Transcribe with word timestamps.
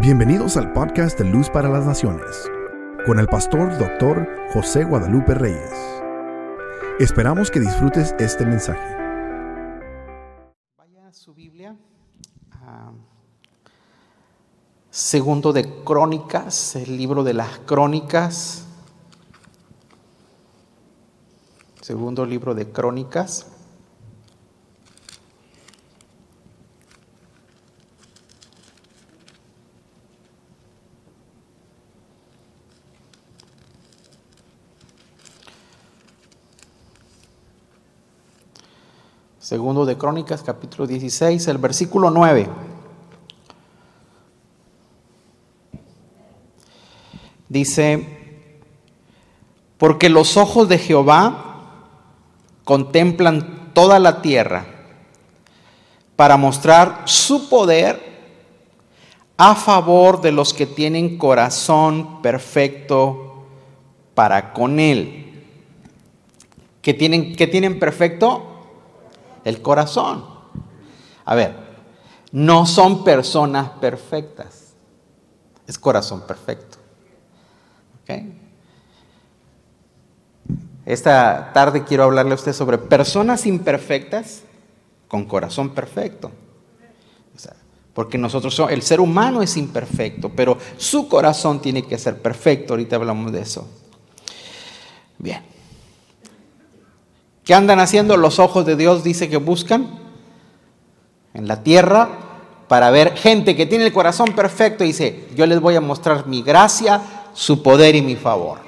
Bienvenidos 0.00 0.56
al 0.56 0.72
podcast 0.72 1.16
de 1.20 1.24
Luz 1.24 1.48
para 1.48 1.68
las 1.68 1.86
Naciones, 1.86 2.50
con 3.06 3.20
el 3.20 3.28
pastor 3.28 3.78
doctor 3.78 4.28
José 4.52 4.82
Guadalupe 4.82 5.34
Reyes. 5.34 5.72
Esperamos 6.98 7.48
que 7.48 7.60
disfrutes 7.60 8.12
este 8.18 8.44
mensaje. 8.44 8.96
Vaya 10.76 11.06
a 11.06 11.12
su 11.12 11.32
Biblia, 11.32 11.76
a 12.50 12.90
segundo 14.90 15.52
de 15.52 15.84
Crónicas, 15.84 16.74
el 16.74 16.96
libro 16.96 17.22
de 17.22 17.34
las 17.34 17.60
Crónicas, 17.60 18.66
segundo 21.80 22.26
libro 22.26 22.56
de 22.56 22.68
Crónicas. 22.68 23.53
Segundo 39.54 39.86
de 39.86 39.96
Crónicas, 39.96 40.42
capítulo 40.42 40.84
16, 40.84 41.46
el 41.46 41.58
versículo 41.58 42.10
9. 42.10 42.48
Dice, 47.48 48.04
porque 49.78 50.08
los 50.08 50.36
ojos 50.36 50.68
de 50.68 50.78
Jehová 50.78 51.68
contemplan 52.64 53.70
toda 53.74 54.00
la 54.00 54.22
tierra 54.22 54.66
para 56.16 56.36
mostrar 56.36 57.02
su 57.04 57.48
poder 57.48 58.02
a 59.36 59.54
favor 59.54 60.20
de 60.20 60.32
los 60.32 60.52
que 60.52 60.66
tienen 60.66 61.16
corazón 61.16 62.22
perfecto 62.22 63.44
para 64.16 64.52
con 64.52 64.80
él. 64.80 65.44
¿Qué 66.82 66.92
tienen, 66.92 67.36
qué 67.36 67.46
tienen 67.46 67.78
perfecto? 67.78 68.50
El 69.44 69.62
corazón. 69.62 70.24
A 71.24 71.34
ver, 71.34 71.54
no 72.32 72.66
son 72.66 73.04
personas 73.04 73.70
perfectas, 73.80 74.74
es 75.66 75.78
corazón 75.78 76.22
perfecto. 76.26 76.78
Esta 80.84 81.52
tarde 81.54 81.84
quiero 81.84 82.04
hablarle 82.04 82.32
a 82.32 82.34
usted 82.34 82.52
sobre 82.52 82.76
personas 82.76 83.46
imperfectas 83.46 84.42
con 85.08 85.24
corazón 85.24 85.70
perfecto. 85.70 86.30
porque 87.94 88.18
nosotros 88.18 88.60
el 88.70 88.82
ser 88.82 89.00
humano 89.00 89.40
es 89.40 89.56
imperfecto, 89.56 90.28
pero 90.28 90.58
su 90.76 91.08
corazón 91.08 91.62
tiene 91.62 91.86
que 91.86 91.96
ser 91.96 92.20
perfecto. 92.20 92.72
Ahorita 92.72 92.96
hablamos 92.96 93.30
de 93.30 93.40
eso. 93.40 93.68
Bien. 95.16 95.53
¿Qué 97.44 97.54
andan 97.54 97.78
haciendo 97.78 98.16
los 98.16 98.38
ojos 98.38 98.64
de 98.64 98.74
Dios? 98.74 99.04
Dice 99.04 99.28
que 99.28 99.36
buscan 99.36 99.88
en 101.34 101.46
la 101.46 101.62
tierra 101.62 102.08
para 102.68 102.90
ver 102.90 103.16
gente 103.16 103.54
que 103.54 103.66
tiene 103.66 103.84
el 103.86 103.92
corazón 103.92 104.32
perfecto 104.34 104.82
y 104.82 104.88
dice, 104.88 105.28
yo 105.34 105.44
les 105.44 105.60
voy 105.60 105.76
a 105.76 105.82
mostrar 105.82 106.26
mi 106.26 106.42
gracia, 106.42 107.02
su 107.34 107.62
poder 107.62 107.94
y 107.96 108.02
mi 108.02 108.16
favor. 108.16 108.60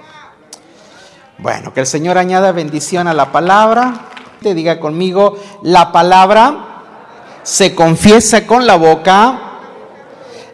Bueno, 1.39 1.73
que 1.73 1.81
el 1.81 1.87
Señor 1.87 2.19
añada 2.19 2.53
bendición 2.53 3.09
a 3.09 3.15
la 3.15 3.33
palabra. 3.33 4.11
Te 4.43 4.55
diga 4.55 4.79
conmigo, 4.79 5.39
la 5.63 5.91
palabra 5.91 6.83
se 7.43 7.75
confiesa 7.75 8.47
con 8.47 8.67
la 8.67 8.77
boca, 8.77 9.41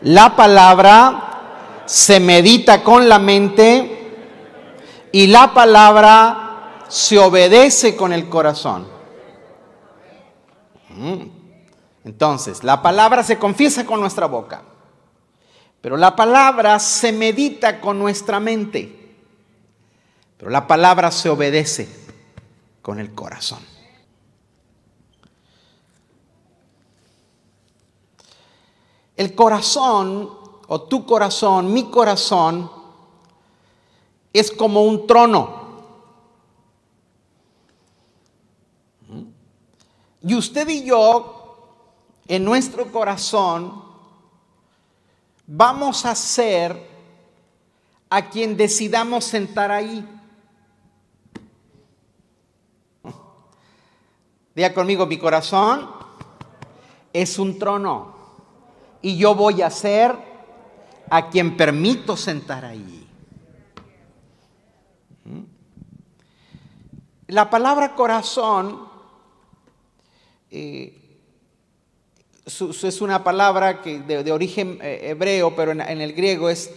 la 0.02 0.36
palabra 0.36 1.82
se 1.86 2.20
medita 2.20 2.84
con 2.84 3.08
la 3.08 3.18
mente 3.18 4.12
y 5.10 5.26
la 5.26 5.52
palabra 5.52 6.51
se 6.92 7.18
obedece 7.18 7.96
con 7.96 8.12
el 8.12 8.28
corazón. 8.28 8.86
Mm. 10.90 11.22
Entonces, 12.04 12.62
la 12.62 12.82
palabra 12.82 13.24
se 13.24 13.38
confiesa 13.38 13.86
con 13.86 13.98
nuestra 13.98 14.26
boca, 14.26 14.62
pero 15.80 15.96
la 15.96 16.14
palabra 16.14 16.78
se 16.78 17.10
medita 17.10 17.80
con 17.80 17.98
nuestra 17.98 18.40
mente, 18.40 19.16
pero 20.36 20.50
la 20.50 20.66
palabra 20.66 21.10
se 21.10 21.30
obedece 21.30 21.88
con 22.82 23.00
el 23.00 23.14
corazón. 23.14 23.60
El 29.16 29.34
corazón, 29.34 30.30
o 30.66 30.82
tu 30.82 31.06
corazón, 31.06 31.72
mi 31.72 31.84
corazón, 31.84 32.70
es 34.34 34.50
como 34.50 34.82
un 34.82 35.06
trono. 35.06 35.61
Y 40.24 40.34
usted 40.34 40.68
y 40.68 40.84
yo, 40.84 41.76
en 42.28 42.44
nuestro 42.44 42.90
corazón, 42.92 43.82
vamos 45.46 46.06
a 46.06 46.14
ser 46.14 46.90
a 48.08 48.28
quien 48.28 48.56
decidamos 48.56 49.24
sentar 49.24 49.70
ahí. 49.70 50.06
Diga 54.54 54.74
conmigo, 54.74 55.06
mi 55.06 55.18
corazón 55.18 55.90
es 57.12 57.38
un 57.38 57.58
trono 57.58 58.14
y 59.00 59.16
yo 59.16 59.34
voy 59.34 59.62
a 59.62 59.70
ser 59.70 60.14
a 61.10 61.28
quien 61.30 61.56
permito 61.56 62.16
sentar 62.16 62.64
ahí. 62.64 63.08
La 67.26 67.48
palabra 67.48 67.94
corazón 67.94 68.91
eh, 70.52 71.02
es 72.44 73.00
una 73.00 73.24
palabra 73.24 73.80
que 73.80 74.00
de, 74.00 74.32
origen 74.32 74.78
eh, 74.82 75.00
hebreo, 75.04 75.56
pero 75.56 75.72
en, 75.72 75.80
el 75.80 76.12
griego 76.12 76.50
es, 76.50 76.70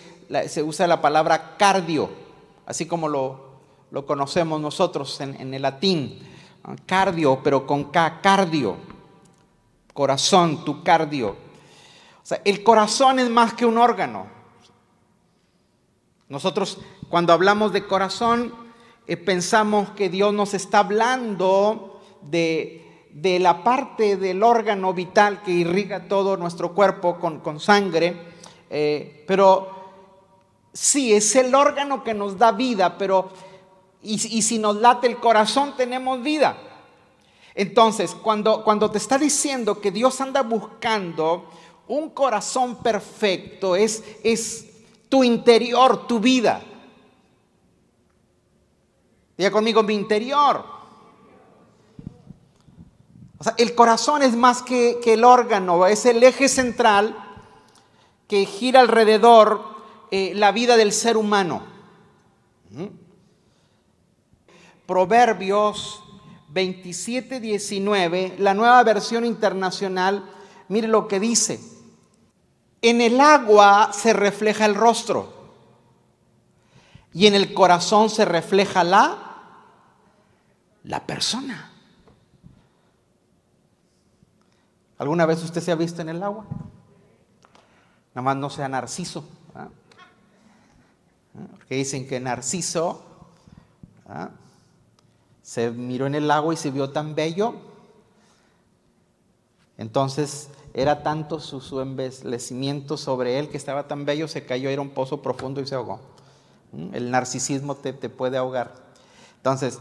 se 0.47 0.63
usa 0.63 0.87
la 0.87 1.01
palabra 1.01 1.57
cardio, 1.57 2.09
así 2.65 2.85
como 2.85 3.09
lo, 3.09 4.05
conocemos 4.05 4.61
nosotros 4.61 5.19
en, 5.21 5.53
el 5.53 5.61
latín. 5.61 6.19
Cardio, 6.85 7.41
pero 7.43 7.67
con 7.67 7.85
K, 7.85 8.21
cardio. 8.21 8.77
Corazón, 9.93 10.65
tu 10.65 10.83
cardio. 10.83 11.29
O 11.29 12.25
sea, 12.25 12.41
el 12.43 12.63
corazón 12.63 13.19
es 13.19 13.29
más 13.29 13.53
que 13.53 13.65
un 13.65 13.77
órgano. 13.77 14.27
Nosotros 16.27 16.79
cuando 17.09 17.33
hablamos 17.33 17.71
de 17.71 17.85
corazón 17.85 18.53
eh, 19.07 19.15
pensamos 19.15 19.91
que 19.91 20.09
Dios 20.09 20.33
nos 20.33 20.55
está 20.55 20.79
hablando 20.79 22.01
de, 22.23 22.84
de 23.15 23.39
la 23.39 23.63
parte 23.63 24.17
del 24.17 24.43
órgano 24.43 24.93
vital 24.93 25.41
que 25.41 25.51
irriga 25.51 26.09
todo 26.09 26.35
nuestro 26.35 26.73
cuerpo 26.73 27.17
con, 27.17 27.61
sangre, 27.61 28.13
eh, 28.69 29.23
pero 29.25 29.69
sí, 30.73 31.13
es 31.13 31.33
el 31.37 31.55
órgano 31.55 32.03
que 32.03 32.13
nos 32.13 32.37
da 32.37 32.51
vida, 32.51 32.97
pero 32.97 33.29
y, 34.01 34.17
si 34.17 34.59
nos 34.59 34.75
late 34.75 35.07
el 35.07 35.15
corazón 35.15 35.77
tenemos 35.77 36.21
vida. 36.21 36.57
Entonces, 37.55 38.13
cuando, 38.13 38.65
cuando 38.65 38.91
te 38.91 38.97
está 38.97 39.17
diciendo 39.17 39.79
que 39.79 39.91
Dios 39.91 40.19
anda 40.19 40.41
buscando 40.41 41.45
un 41.87 42.09
corazón 42.09 42.83
perfecto, 42.83 43.77
es, 43.77 44.03
es 44.25 44.65
tu 45.07 45.23
interior, 45.23 46.05
tu 46.05 46.19
vida. 46.19 46.61
Diga 49.37 49.51
conmigo, 49.51 49.83
mi 49.83 49.93
interior 49.93 50.74
el 53.57 53.75
corazón 53.75 54.23
es 54.23 54.35
más 54.35 54.61
que, 54.61 54.99
el 55.05 55.23
órgano, 55.23 55.85
es 55.87 56.05
el 56.05 56.23
eje 56.23 56.47
central 56.47 57.15
que 58.27 58.45
gira 58.45 58.79
alrededor 58.79 59.75
eh, 60.11 60.33
la 60.35 60.51
vida 60.51 60.77
del 60.77 60.91
ser 60.91 61.17
humano. 61.17 61.63
¿Mm? 62.71 62.85
Proverbios 64.85 66.03
27, 66.49 67.39
19, 67.39 68.35
la 68.39 68.53
nueva 68.53 68.81
versión 68.83 69.25
internacional, 69.25 70.29
mire 70.69 70.87
lo 70.87 71.07
que 71.07 71.19
dice. 71.19 71.59
En 72.81 73.01
el 73.01 73.19
agua 73.19 73.91
se 73.93 74.13
refleja 74.13 74.65
el 74.65 74.75
rostro 74.75 75.33
y 77.13 77.27
en 77.27 77.35
el 77.35 77.53
corazón 77.53 78.09
se 78.09 78.25
refleja 78.25 78.83
la, 78.83 79.17
la 80.83 81.05
persona. 81.05 81.74
¿Alguna 84.97 85.25
vez 85.25 85.43
usted 85.43 85.61
se 85.61 85.71
ha 85.71 85.75
visto 85.75 86.01
en 86.01 86.09
el 86.09 86.23
agua? 86.23 86.45
Nada 88.13 88.23
más 88.23 88.37
no 88.37 88.49
sea 88.49 88.69
narciso. 88.69 89.25
Porque 91.51 91.75
dicen 91.75 92.07
que 92.07 92.19
Narciso 92.19 93.01
se 95.41 95.69
miró 95.71 96.07
en 96.07 96.15
el 96.15 96.31
agua 96.31 96.53
y 96.53 96.57
se 96.57 96.71
vio 96.71 96.91
tan 96.91 97.15
bello 97.15 97.55
Entonces 99.77 100.49
era 100.73 101.03
tanto 101.03 101.39
su, 101.39 101.61
su 101.61 101.81
embellecimiento 101.81 102.97
sobre 102.97 103.39
él 103.39 103.49
que 103.49 103.57
estaba 103.57 103.87
tan 103.87 104.05
bello, 104.05 104.27
se 104.27 104.45
cayó, 104.45 104.69
era 104.69 104.81
un 104.81 104.89
pozo 104.89 105.21
profundo 105.21 105.61
y 105.61 105.67
se 105.67 105.75
ahogó. 105.75 105.99
¿Mm? 106.73 106.93
El 106.93 107.11
narcisismo 107.11 107.75
te, 107.75 107.93
te 107.93 108.09
puede 108.09 108.37
ahogar. 108.37 108.73
Entonces, 109.37 109.79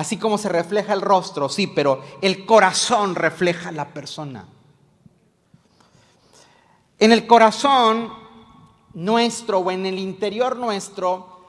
así 0.00 0.16
como 0.16 0.38
se 0.38 0.48
refleja 0.48 0.94
el 0.94 1.02
rostro, 1.02 1.50
sí, 1.50 1.66
pero 1.66 2.02
el 2.22 2.46
corazón 2.46 3.14
refleja 3.14 3.70
la 3.70 3.88
persona. 3.88 4.46
En 6.98 7.12
el 7.12 7.26
corazón 7.26 8.10
nuestro 8.94 9.58
o 9.58 9.70
en 9.70 9.84
el 9.84 9.98
interior 9.98 10.56
nuestro 10.56 11.40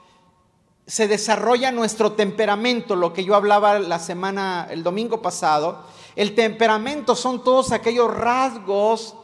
se 0.86 1.08
desarrolla 1.08 1.72
nuestro 1.72 2.12
temperamento, 2.12 2.94
lo 2.94 3.14
que 3.14 3.24
yo 3.24 3.34
hablaba 3.34 3.78
la 3.78 3.98
semana, 3.98 4.68
el 4.70 4.82
domingo 4.82 5.22
pasado. 5.22 5.84
El 6.14 6.34
temperamento 6.34 7.14
son 7.14 7.42
todos 7.42 7.72
aquellos 7.72 8.12
rasgos 8.12 9.14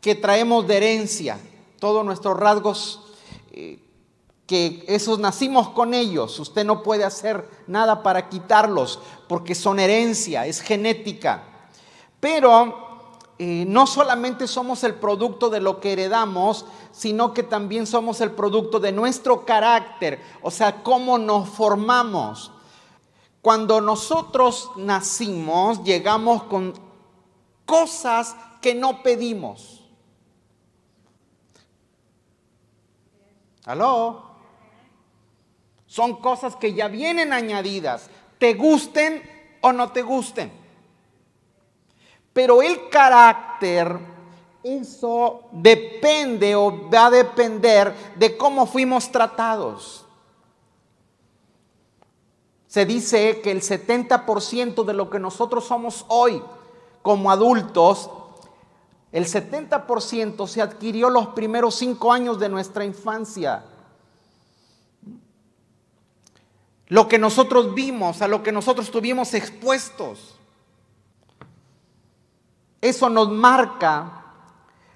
que 0.00 0.14
traemos 0.14 0.68
de 0.68 0.76
herencia, 0.76 1.40
todos 1.80 2.04
nuestros 2.04 2.38
rasgos 2.38 3.00
eh, 3.50 3.80
que 4.50 4.84
esos 4.88 5.20
nacimos 5.20 5.68
con 5.68 5.94
ellos. 5.94 6.40
Usted 6.40 6.64
no 6.64 6.82
puede 6.82 7.04
hacer 7.04 7.48
nada 7.68 8.02
para 8.02 8.28
quitarlos 8.28 8.98
porque 9.28 9.54
son 9.54 9.78
herencia, 9.78 10.44
es 10.44 10.60
genética. 10.60 11.44
Pero 12.18 13.06
eh, 13.38 13.64
no 13.68 13.86
solamente 13.86 14.48
somos 14.48 14.82
el 14.82 14.96
producto 14.96 15.50
de 15.50 15.60
lo 15.60 15.78
que 15.78 15.92
heredamos, 15.92 16.64
sino 16.90 17.32
que 17.32 17.44
también 17.44 17.86
somos 17.86 18.20
el 18.20 18.32
producto 18.32 18.80
de 18.80 18.90
nuestro 18.90 19.44
carácter, 19.44 20.20
o 20.42 20.50
sea, 20.50 20.82
cómo 20.82 21.16
nos 21.16 21.48
formamos. 21.48 22.50
Cuando 23.42 23.80
nosotros 23.80 24.72
nacimos, 24.74 25.84
llegamos 25.84 26.42
con 26.42 26.74
cosas 27.66 28.34
que 28.60 28.74
no 28.74 29.04
pedimos. 29.04 29.84
¿Aló? 33.64 34.29
Son 35.90 36.20
cosas 36.20 36.54
que 36.54 36.72
ya 36.72 36.86
vienen 36.86 37.32
añadidas, 37.32 38.10
te 38.38 38.54
gusten 38.54 39.28
o 39.60 39.72
no 39.72 39.90
te 39.90 40.02
gusten. 40.02 40.52
Pero 42.32 42.62
el 42.62 42.88
carácter, 42.88 43.98
eso 44.62 45.48
depende 45.50 46.54
o 46.54 46.88
va 46.88 47.06
a 47.06 47.10
depender 47.10 47.92
de 48.14 48.36
cómo 48.36 48.66
fuimos 48.66 49.10
tratados. 49.10 50.06
Se 52.68 52.86
dice 52.86 53.40
que 53.40 53.50
el 53.50 53.60
70% 53.60 54.84
de 54.84 54.92
lo 54.92 55.10
que 55.10 55.18
nosotros 55.18 55.64
somos 55.64 56.04
hoy 56.06 56.40
como 57.02 57.32
adultos, 57.32 58.08
el 59.10 59.26
70% 59.26 60.46
se 60.46 60.62
adquirió 60.62 61.10
los 61.10 61.26
primeros 61.30 61.74
cinco 61.74 62.12
años 62.12 62.38
de 62.38 62.48
nuestra 62.48 62.84
infancia. 62.84 63.64
Lo 66.90 67.06
que 67.06 67.18
nosotros 67.18 67.72
vimos, 67.72 68.20
a 68.20 68.26
lo 68.26 68.42
que 68.42 68.50
nosotros 68.50 68.86
estuvimos 68.86 69.32
expuestos. 69.34 70.34
Eso 72.80 73.08
nos 73.08 73.30
marca, 73.30 74.24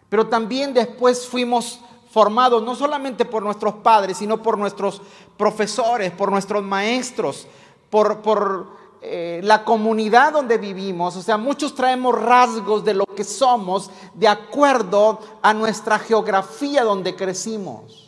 pero 0.08 0.26
también 0.26 0.74
después 0.74 1.26
fuimos 1.26 1.78
formados 2.10 2.64
no 2.64 2.74
solamente 2.74 3.24
por 3.24 3.44
nuestros 3.44 3.74
padres, 3.74 4.18
sino 4.18 4.42
por 4.42 4.58
nuestros 4.58 5.02
profesores, 5.36 6.10
por 6.10 6.32
nuestros 6.32 6.64
maestros, 6.64 7.46
por, 7.90 8.22
por 8.22 8.66
eh, 9.00 9.40
la 9.44 9.64
comunidad 9.64 10.32
donde 10.32 10.58
vivimos. 10.58 11.14
O 11.14 11.22
sea, 11.22 11.36
muchos 11.36 11.76
traemos 11.76 12.20
rasgos 12.20 12.84
de 12.84 12.94
lo 12.94 13.06
que 13.06 13.22
somos 13.22 13.88
de 14.14 14.26
acuerdo 14.26 15.20
a 15.42 15.54
nuestra 15.54 16.00
geografía 16.00 16.82
donde 16.82 17.14
crecimos. 17.14 18.03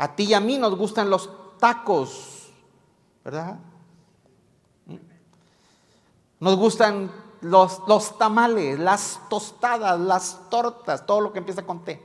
A 0.00 0.16
ti 0.16 0.22
y 0.24 0.32
a 0.32 0.40
mí 0.40 0.56
nos 0.56 0.74
gustan 0.76 1.10
los 1.10 1.28
tacos, 1.58 2.48
¿verdad? 3.22 3.58
Nos 6.38 6.56
gustan 6.56 7.12
los, 7.42 8.16
tamales, 8.16 8.78
las 8.78 9.20
tostadas, 9.28 10.00
las 10.00 10.48
tortas, 10.48 11.04
todo 11.04 11.20
lo 11.20 11.34
que 11.34 11.40
empieza 11.40 11.66
con 11.66 11.84
T. 11.84 12.02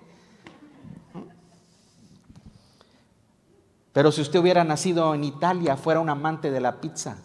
Pero 3.94 4.12
si 4.12 4.20
usted 4.20 4.40
hubiera 4.40 4.66
nacido 4.66 5.16
en 5.16 5.24
Italia, 5.24 5.78
fuera 5.78 6.02
un 6.02 6.10
amante 6.10 6.52
de 6.52 6.60
la 6.60 6.82
pizza. 6.82 7.18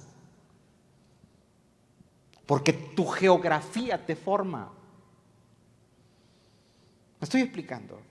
Porque 2.47 2.73
tu 2.73 3.09
geografía 3.09 4.07
te 4.07 4.15
forma. 4.15 4.71
¿Me 7.19 7.25
estoy 7.25 7.41
explicando? 7.41 8.09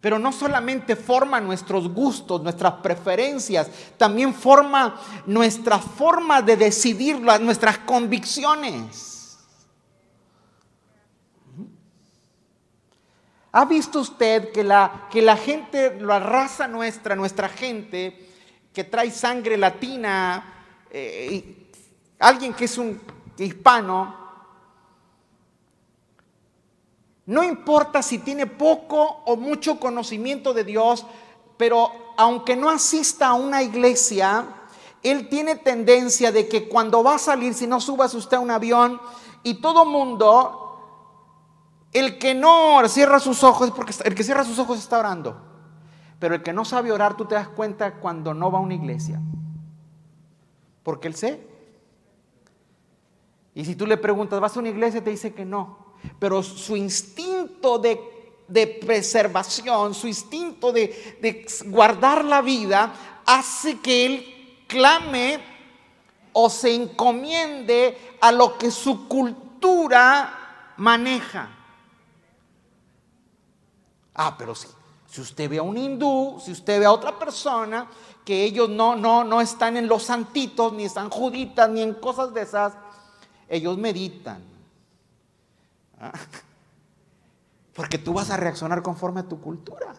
Pero 0.00 0.18
no 0.18 0.32
solamente 0.32 0.96
forma 0.96 1.40
nuestros 1.40 1.92
gustos, 1.92 2.42
nuestras 2.42 2.74
preferencias, 2.74 3.70
también 3.98 4.32
forma 4.32 4.98
nuestra 5.26 5.78
forma 5.78 6.40
de 6.40 6.56
decidir, 6.56 7.20
nuestras 7.20 7.78
convicciones. 7.78 9.38
¿Ha 13.52 13.64
visto 13.64 14.00
usted 14.00 14.52
que 14.52 14.62
la, 14.62 15.08
que 15.10 15.20
la 15.20 15.36
gente, 15.36 16.00
la 16.00 16.20
raza 16.20 16.68
nuestra, 16.68 17.16
nuestra 17.16 17.48
gente, 17.48 18.28
que 18.72 18.84
trae 18.84 19.10
sangre 19.10 19.56
latina, 19.56 20.44
eh, 20.90 21.72
alguien 22.20 22.54
que 22.54 22.66
es 22.66 22.78
un 22.78 23.00
hispano, 23.36 24.19
no 27.30 27.44
importa 27.44 28.02
si 28.02 28.18
tiene 28.18 28.48
poco 28.48 29.22
o 29.24 29.36
mucho 29.36 29.78
conocimiento 29.78 30.52
de 30.52 30.64
Dios, 30.64 31.06
pero 31.56 31.92
aunque 32.16 32.56
no 32.56 32.68
asista 32.68 33.28
a 33.28 33.34
una 33.34 33.62
iglesia, 33.62 34.48
él 35.00 35.28
tiene 35.28 35.54
tendencia 35.54 36.32
de 36.32 36.48
que 36.48 36.68
cuando 36.68 37.04
va 37.04 37.14
a 37.14 37.18
salir, 37.18 37.54
si 37.54 37.68
no 37.68 37.80
subas 37.80 38.14
usted 38.14 38.38
a 38.38 38.40
un 38.40 38.50
avión 38.50 39.00
y 39.44 39.60
todo 39.60 39.84
mundo, 39.84 41.86
el 41.92 42.18
que 42.18 42.34
no 42.34 42.82
cierra 42.88 43.20
sus 43.20 43.44
ojos 43.44 43.70
porque 43.70 43.94
el 44.02 44.16
que 44.16 44.24
cierra 44.24 44.42
sus 44.42 44.58
ojos 44.58 44.80
está 44.80 44.98
orando. 44.98 45.40
Pero 46.18 46.34
el 46.34 46.42
que 46.42 46.52
no 46.52 46.64
sabe 46.64 46.90
orar, 46.90 47.16
tú 47.16 47.26
te 47.26 47.36
das 47.36 47.46
cuenta 47.46 48.00
cuando 48.00 48.34
no 48.34 48.50
va 48.50 48.58
a 48.58 48.62
una 48.62 48.74
iglesia. 48.74 49.20
Porque 50.82 51.06
él 51.06 51.14
sé. 51.14 51.46
Y 53.54 53.64
si 53.64 53.76
tú 53.76 53.86
le 53.86 53.98
preguntas, 53.98 54.40
¿vas 54.40 54.56
a 54.56 54.58
una 54.58 54.70
iglesia? 54.70 55.04
Te 55.04 55.10
dice 55.10 55.32
que 55.32 55.44
no 55.44 55.90
pero 56.18 56.42
su 56.42 56.76
instinto 56.76 57.29
de, 58.48 58.66
preservación, 58.66 59.94
su 59.94 60.08
instinto 60.08 60.72
de, 60.72 61.18
de 61.20 61.46
guardar 61.66 62.24
la 62.24 62.42
vida, 62.42 62.92
hace 63.26 63.78
que 63.78 64.06
él 64.06 64.64
clame 64.66 65.40
o 66.32 66.48
se 66.48 66.74
encomiende 66.74 68.16
a 68.20 68.32
lo 68.32 68.56
que 68.56 68.70
su 68.70 69.08
cultura 69.08 70.74
maneja. 70.76 71.50
Ah, 74.14 74.36
pero 74.36 74.54
sí. 74.54 74.68
Si 75.06 75.20
usted 75.20 75.50
ve 75.50 75.58
a 75.58 75.62
un 75.62 75.76
hindú, 75.76 76.40
si 76.44 76.52
usted 76.52 76.78
ve 76.78 76.86
a 76.86 76.92
otra 76.92 77.18
persona, 77.18 77.88
que 78.24 78.44
ellos 78.44 78.68
no, 78.68 78.94
no, 78.94 79.24
no 79.24 79.40
están 79.40 79.76
en 79.76 79.88
los 79.88 80.04
santitos, 80.04 80.72
ni 80.72 80.84
están 80.84 81.10
juditas, 81.10 81.68
ni 81.68 81.82
en 81.82 81.94
cosas 81.94 82.32
de 82.32 82.42
esas, 82.42 82.74
ellos 83.48 83.76
meditan. 83.76 84.40
Ah. 86.00 86.12
Porque 87.74 87.98
tú 87.98 88.12
vas 88.12 88.30
a 88.30 88.36
reaccionar 88.36 88.82
conforme 88.82 89.20
a 89.20 89.28
tu 89.28 89.40
cultura. 89.40 89.94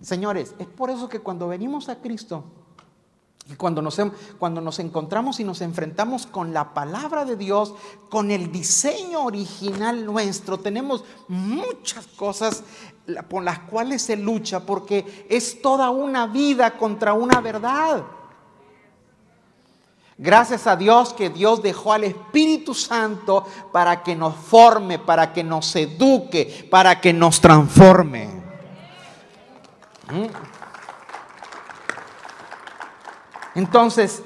Señores, 0.00 0.54
es 0.58 0.66
por 0.66 0.90
eso 0.90 1.08
que 1.08 1.20
cuando 1.20 1.48
venimos 1.48 1.88
a 1.88 2.00
Cristo 2.00 2.44
y 3.50 3.54
cuando 3.56 3.80
nos, 3.82 3.98
cuando 4.38 4.60
nos 4.60 4.78
encontramos 4.78 5.40
y 5.40 5.44
nos 5.44 5.60
enfrentamos 5.60 6.26
con 6.26 6.52
la 6.52 6.74
palabra 6.74 7.24
de 7.24 7.36
Dios, 7.36 7.74
con 8.10 8.30
el 8.30 8.52
diseño 8.52 9.24
original 9.24 10.04
nuestro, 10.04 10.58
tenemos 10.58 11.04
muchas 11.28 12.06
cosas 12.06 12.64
por 13.28 13.42
las 13.42 13.60
cuales 13.60 14.02
se 14.02 14.16
lucha 14.16 14.60
porque 14.64 15.26
es 15.28 15.60
toda 15.60 15.90
una 15.90 16.26
vida 16.26 16.76
contra 16.76 17.12
una 17.14 17.40
verdad. 17.40 18.04
Gracias 20.16 20.68
a 20.68 20.76
Dios 20.76 21.12
que 21.12 21.28
Dios 21.28 21.60
dejó 21.60 21.92
al 21.92 22.04
Espíritu 22.04 22.72
Santo 22.72 23.44
para 23.72 24.02
que 24.02 24.14
nos 24.14 24.36
forme, 24.36 24.98
para 24.98 25.32
que 25.32 25.42
nos 25.42 25.74
eduque, 25.74 26.68
para 26.70 27.00
que 27.00 27.12
nos 27.12 27.40
transforme. 27.40 28.28
¿Mm? 30.10 30.26
Entonces, 33.56 34.22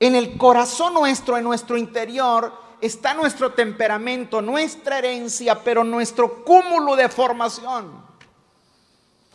en 0.00 0.16
el 0.16 0.36
corazón 0.36 0.94
nuestro, 0.94 1.38
en 1.38 1.44
nuestro 1.44 1.78
interior, 1.78 2.52
está 2.80 3.14
nuestro 3.14 3.52
temperamento, 3.52 4.42
nuestra 4.42 4.98
herencia, 4.98 5.62
pero 5.62 5.82
nuestro 5.82 6.44
cúmulo 6.44 6.96
de 6.96 7.08
formación. 7.08 8.02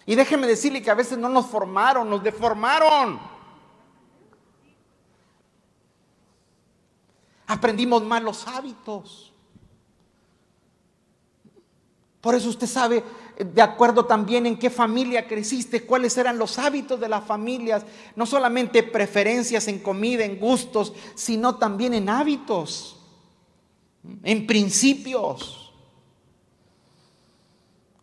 Y 0.06 0.16
déjeme 0.16 0.46
decirle 0.46 0.82
que 0.82 0.92
a 0.92 0.96
veces 0.96 1.18
no 1.18 1.30
nos 1.30 1.48
formaron, 1.48 2.10
nos 2.10 2.22
deformaron. 2.22 3.37
Aprendimos 7.48 8.04
malos 8.04 8.46
hábitos. 8.46 9.32
Por 12.20 12.36
eso 12.36 12.50
usted 12.50 12.68
sabe, 12.68 13.04
de 13.38 13.62
acuerdo 13.62 14.06
también 14.06 14.46
en 14.46 14.60
qué 14.60 14.70
familia 14.70 15.28
creciste, 15.28 15.86
cuáles 15.86 16.18
eran 16.18 16.38
los 16.38 16.60
hábitos 16.60 17.00
de 17.00 17.08
las 17.08 17.24
familias, 17.24 17.86
no 18.18 18.26
solamente 18.26 18.84
preferencias 18.84 19.70
en 19.70 19.80
comida, 19.80 20.26
en 20.26 20.38
gustos, 20.38 20.92
sino 21.16 21.56
también 21.56 21.94
en 21.94 22.10
hábitos, 22.10 22.98
en 24.24 24.46
principios. 24.46 25.74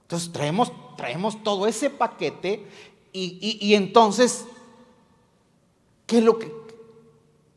Entonces 0.02 0.32
traemos, 0.32 0.72
traemos 0.96 1.42
todo 1.42 1.66
ese 1.66 1.90
paquete 1.90 2.66
y, 3.12 3.58
y 3.60 3.74
entonces, 3.74 4.46
¿qué 6.06 6.18
es 6.18 6.24
lo 6.24 6.38
que 6.38 6.50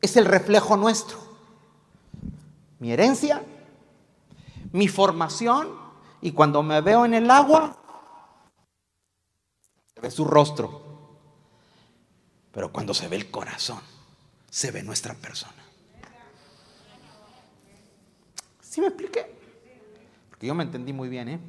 es 0.01 0.17
el 0.17 0.25
reflejo 0.25 0.75
nuestro? 0.75 1.26
Mi 2.79 2.91
herencia, 2.91 3.43
mi 4.71 4.87
formación 4.87 5.69
y 6.21 6.31
cuando 6.31 6.61
me 6.63 6.81
veo 6.81 7.05
en 7.05 7.13
el 7.13 7.29
agua, 7.31 7.77
se 9.93 10.01
ve 10.01 10.11
su 10.11 10.25
rostro. 10.25 10.81
Pero 12.51 12.71
cuando 12.71 12.93
se 12.93 13.07
ve 13.07 13.15
el 13.15 13.31
corazón, 13.31 13.81
se 14.49 14.71
ve 14.71 14.83
nuestra 14.83 15.13
persona. 15.13 15.63
¿Sí 18.61 18.81
me 18.81 18.87
expliqué? 18.87 19.35
Porque 20.29 20.47
yo 20.47 20.53
me 20.53 20.63
entendí 20.63 20.93
muy 20.93 21.09
bien, 21.09 21.29
¿eh? 21.29 21.39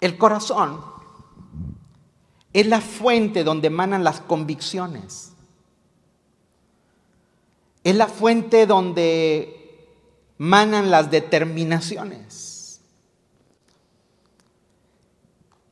El 0.00 0.16
corazón 0.16 0.99
es 2.52 2.66
la 2.66 2.80
fuente 2.80 3.44
donde 3.44 3.68
emanan 3.68 4.04
las 4.04 4.20
convicciones. 4.20 5.32
Es 7.84 7.94
la 7.96 8.08
fuente 8.08 8.66
donde 8.66 9.88
manan 10.38 10.90
las 10.90 11.10
determinaciones. 11.10 12.80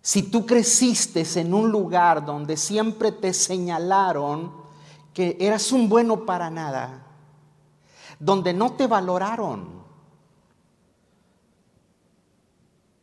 Si 0.01 0.23
tú 0.23 0.47
creciste 0.47 1.27
en 1.39 1.53
un 1.53 1.71
lugar 1.71 2.25
donde 2.25 2.57
siempre 2.57 3.13
te 3.13 3.35
señalaron 3.35 4.53
que 5.13 5.37
eras 5.39 5.71
un 5.73 5.89
bueno 5.89 6.25
para 6.25 6.49
nada, 6.49 7.05
donde 8.19 8.55
no 8.55 8.73
te 8.73 8.87
valoraron, 8.87 9.78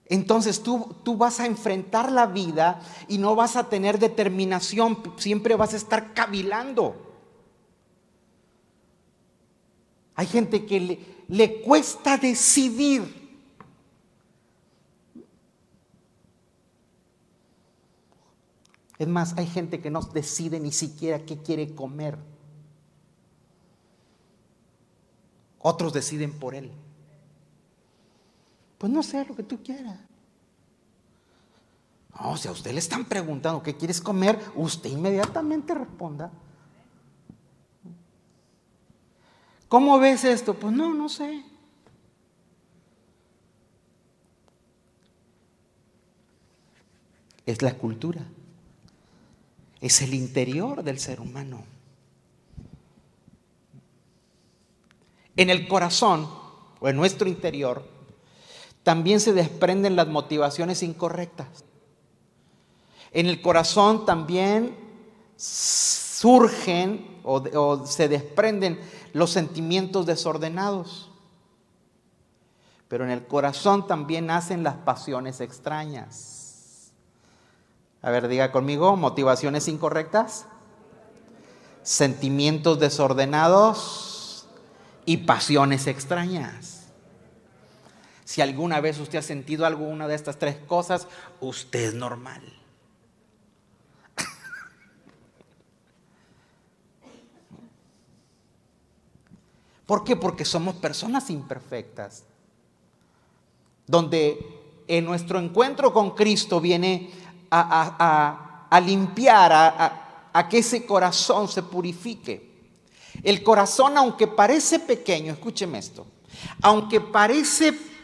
entonces 0.07 0.62
tú, 0.62 0.95
tú, 1.03 1.17
vas 1.17 1.39
a 1.39 1.47
enfrentar 1.47 2.12
la 2.12 2.27
vida 2.27 2.79
y 3.07 3.17
no 3.17 3.35
vas 3.35 3.55
a 3.55 3.69
tener 3.69 3.97
determinación, 3.97 5.01
siempre 5.17 5.55
vas 5.55 5.74
a 5.74 5.77
estar 5.77 6.13
cavilando. 6.13 7.05
Hay 10.15 10.27
gente 10.27 10.65
que 10.65 11.25
le, 11.27 11.62
cuesta 11.62 12.17
decidir. 12.17 13.24
Es 18.97 19.07
más, 19.07 19.38
hay 19.38 19.45
gente 19.45 19.81
que 19.81 19.89
no 19.89 20.00
decide 20.01 20.59
ni 20.59 20.71
siquiera 20.71 21.25
qué 21.25 21.38
quiere 21.39 21.75
comer. 21.75 22.17
Otros 25.59 25.91
deciden 25.91 26.31
por 26.31 26.55
él. 26.55 26.71
Pues 28.77 28.91
no 28.91 29.01
sé 29.03 29.25
lo 29.25 29.36
que 29.36 29.44
tú 29.44 29.62
quieras. 29.63 29.98
o 32.20 32.38
sea, 32.38 32.51
a 32.51 32.53
usted 32.53 32.72
le 32.72 32.79
están 32.79 33.05
preguntando 33.05 33.63
qué 33.63 33.75
quieres 33.75 34.01
comer, 34.01 34.39
usted 34.55 34.89
inmediatamente 34.89 35.74
responda. 35.74 36.32
¿Cómo 39.67 40.00
ves 40.00 40.24
esto? 40.24 40.53
Pues 40.53 40.74
no, 40.74 40.94
no 40.94 41.10
sé. 41.10 41.44
Es 47.46 47.62
la 47.62 47.74
cultura. 47.74 48.24
Es 49.82 50.01
el 50.01 50.13
interior 50.13 50.84
del 50.84 51.00
ser 51.00 51.20
humano. 51.20 51.63
En 55.36 55.50
el 55.50 55.67
corazón 55.67 56.29
o 56.79 56.88
en 56.88 56.96
nuestro 56.96 57.27
interior 57.27 57.94
también 58.86 59.20
se 59.20 59.34
desprenden 59.34 59.96
las 59.96 60.08
motivaciones 60.08 60.84
incorrectas. 60.84 61.48
En 63.12 63.25
el 63.25 63.42
corazón 63.42 64.06
también 64.06 64.77
surgen 65.36 67.20
o, 67.24 67.84
se 67.88 68.08
desprenden 68.08 68.80
los 69.12 69.32
sentimientos 69.32 70.06
desordenados. 70.06 71.10
Pero 72.88 73.06
en 73.06 73.10
el 73.10 73.25
corazón 73.25 73.88
también 73.88 74.27
nacen 74.27 74.62
las 74.62 74.75
pasiones 74.75 75.42
extrañas. 75.42 76.92
A 78.04 78.12
ver, 78.12 78.27
diga 78.27 78.51
conmigo, 78.51 78.96
motivaciones 78.96 79.68
incorrectas, 79.68 80.46
sentimientos 81.82 82.80
desordenados 82.80 84.48
y 85.06 85.18
pasiones 85.18 85.88
extrañas. 85.88 86.75
Si 88.25 88.41
alguna 88.41 88.82
vez 88.82 89.00
usted 89.00 89.20
ha 89.20 89.22
sentido 89.22 89.65
alguna 89.67 90.08
de 90.08 90.15
estas 90.15 90.39
tres 90.39 90.58
cosas, 90.58 91.08
usted 91.39 91.89
es 91.89 91.94
normal. 91.94 92.41
¿Por 99.86 100.03
qué? 100.03 100.15
Porque 100.15 100.44
somos 100.44 100.74
personas 100.77 101.29
imperfectas. 101.29 102.24
Donde 103.86 104.39
en 104.88 105.05
nuestro 105.05 105.38
encuentro 105.38 105.94
con 105.94 106.15
Cristo 106.15 106.60
viene 106.60 107.12
a, 107.51 108.82
limpiar, 108.84 109.53
a 110.34 110.50
que 110.50 110.58
ese 110.58 110.84
corazón 110.88 111.48
se 111.48 111.62
purifique. 111.62 112.55
El 113.22 113.44
corazón, 113.44 113.96
aunque 113.98 114.25
parece 114.25 114.79
pequeño, 114.79 115.32
escúcheme 115.34 115.77
esto, 115.77 116.08
aunque 116.63 117.00
parece 117.00 117.72
pequeño, 117.72 117.94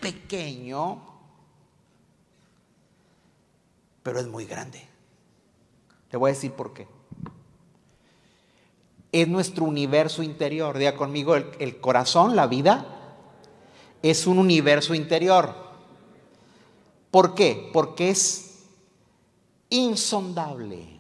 pero 4.04 4.20
es 4.20 4.28
muy 4.28 4.46
grande. 4.46 4.82
Le 6.12 6.18
voy 6.18 6.32
a 6.32 6.34
decir 6.34 6.52
por 6.52 6.74
qué 6.74 6.88
es 9.12 9.28
nuestro 9.28 9.66
universo 9.66 10.24
interior. 10.24 10.78
Diga 10.78 10.96
conmigo, 10.96 11.36
el, 11.36 11.80
corazón, 11.80 12.36
la 12.36 12.48
vida, 12.48 12.86
es 14.02 14.26
un 14.28 14.40
universo 14.40 14.94
interior. 14.96 15.54
¿Por 17.10 17.36
qué? 17.36 17.70
Porque 17.74 18.10
es 18.10 18.64
insondable. 19.70 21.00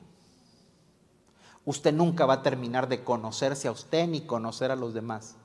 Usted 1.64 1.94
nunca 1.94 2.26
va 2.26 2.36
a 2.36 2.44
terminar 2.44 2.90
de 2.90 3.04
conocerse 3.04 3.68
a 3.68 3.72
usted 3.72 4.08
ni 4.08 4.22
conocer 4.22 4.72
a 4.72 4.76
los 4.76 4.94
demás. 4.94 5.36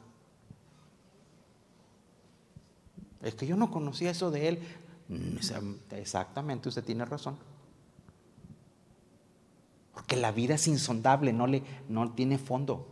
Es 3.27 3.35
que 3.35 3.47
yo 3.47 3.57
no 3.57 3.71
conocía 3.71 4.11
eso 4.11 4.31
de 4.31 4.49
él. 4.49 4.63
Mm, 5.09 5.37
exactamente, 5.95 6.69
usted 6.69 6.85
tiene 6.85 7.05
razón. 7.05 7.37
Porque 9.93 10.17
la 10.17 10.31
vida 10.31 10.55
es 10.55 10.69
insondable, 10.69 11.33
no, 11.33 11.47
le, 11.47 11.63
no 11.89 12.13
tiene 12.13 12.39
fondo. 12.39 12.87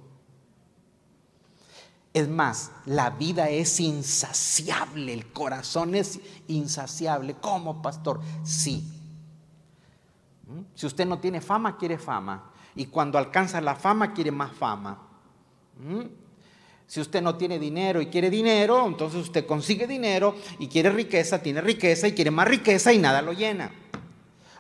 Es 2.13 2.29
más, 2.29 2.73
la 2.87 3.11
vida 3.11 3.49
es 3.49 3.79
insaciable, 3.79 5.13
el 5.13 5.33
corazón 5.33 5.95
es 5.95 6.21
insaciable. 6.49 7.35
¿Cómo, 7.35 7.83
pastor? 7.83 8.21
Sí. 8.43 8.89
¿Mm? 10.49 10.63
Si 10.75 10.87
usted 10.87 11.07
no 11.07 11.19
tiene 11.21 11.41
fama, 11.41 11.77
quiere 11.77 11.99
fama. 11.99 12.51
Y 12.75 12.87
cuando 12.87 13.19
alcanza 13.19 13.61
la 13.61 13.77
fama, 13.77 14.13
quiere 14.13 14.33
más 14.33 14.53
fama. 14.53 14.99
Si 16.87 17.01
usted 17.01 17.23
no 17.23 17.37
tiene 17.37 17.59
dinero 17.59 18.01
y 18.01 18.07
quiere 18.07 18.31
dinero, 18.31 18.87
entonces 18.87 19.21
usted 19.21 19.47
consigue 19.47 19.87
dinero 19.87 20.35
y 20.59 20.69
quiere 20.69 20.91
riqueza, 20.91 21.43
tiene 21.43 21.61
riqueza 21.61 22.07
y 22.09 22.13
quiere 22.13 22.31
más 22.31 22.47
riqueza 22.47 22.93
y 22.93 22.99
nada 22.99 23.23
lo 23.23 23.33
llena. 23.33 23.73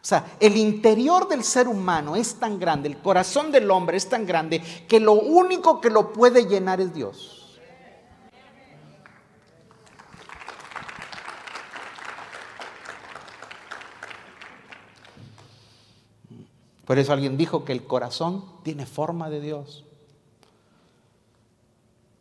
O 0.04 0.07
sea, 0.07 0.37
el 0.38 0.57
interior 0.57 1.28
del 1.28 1.45
ser 1.45 1.66
humano 1.66 2.14
es 2.16 2.35
tan 2.35 2.59
grande, 2.59 2.88
el 2.88 2.99
corazón 2.99 3.50
del 3.50 3.71
hombre 3.71 3.97
es 3.97 4.09
tan 4.09 4.26
grande, 4.26 4.61
que 4.87 5.00
lo 5.00 5.12
único 5.12 5.81
que 5.81 5.88
lo 5.90 6.12
puede 6.12 6.47
llenar 6.47 6.81
es 6.81 6.93
Dios. 6.93 7.59
Por 16.85 16.99
eso 16.99 17.12
alguien 17.14 17.37
dijo 17.38 17.64
que 17.64 17.73
el 17.73 17.85
corazón 17.85 18.45
tiene 18.62 18.85
forma 18.85 19.31
de 19.31 19.40
Dios. 19.40 19.85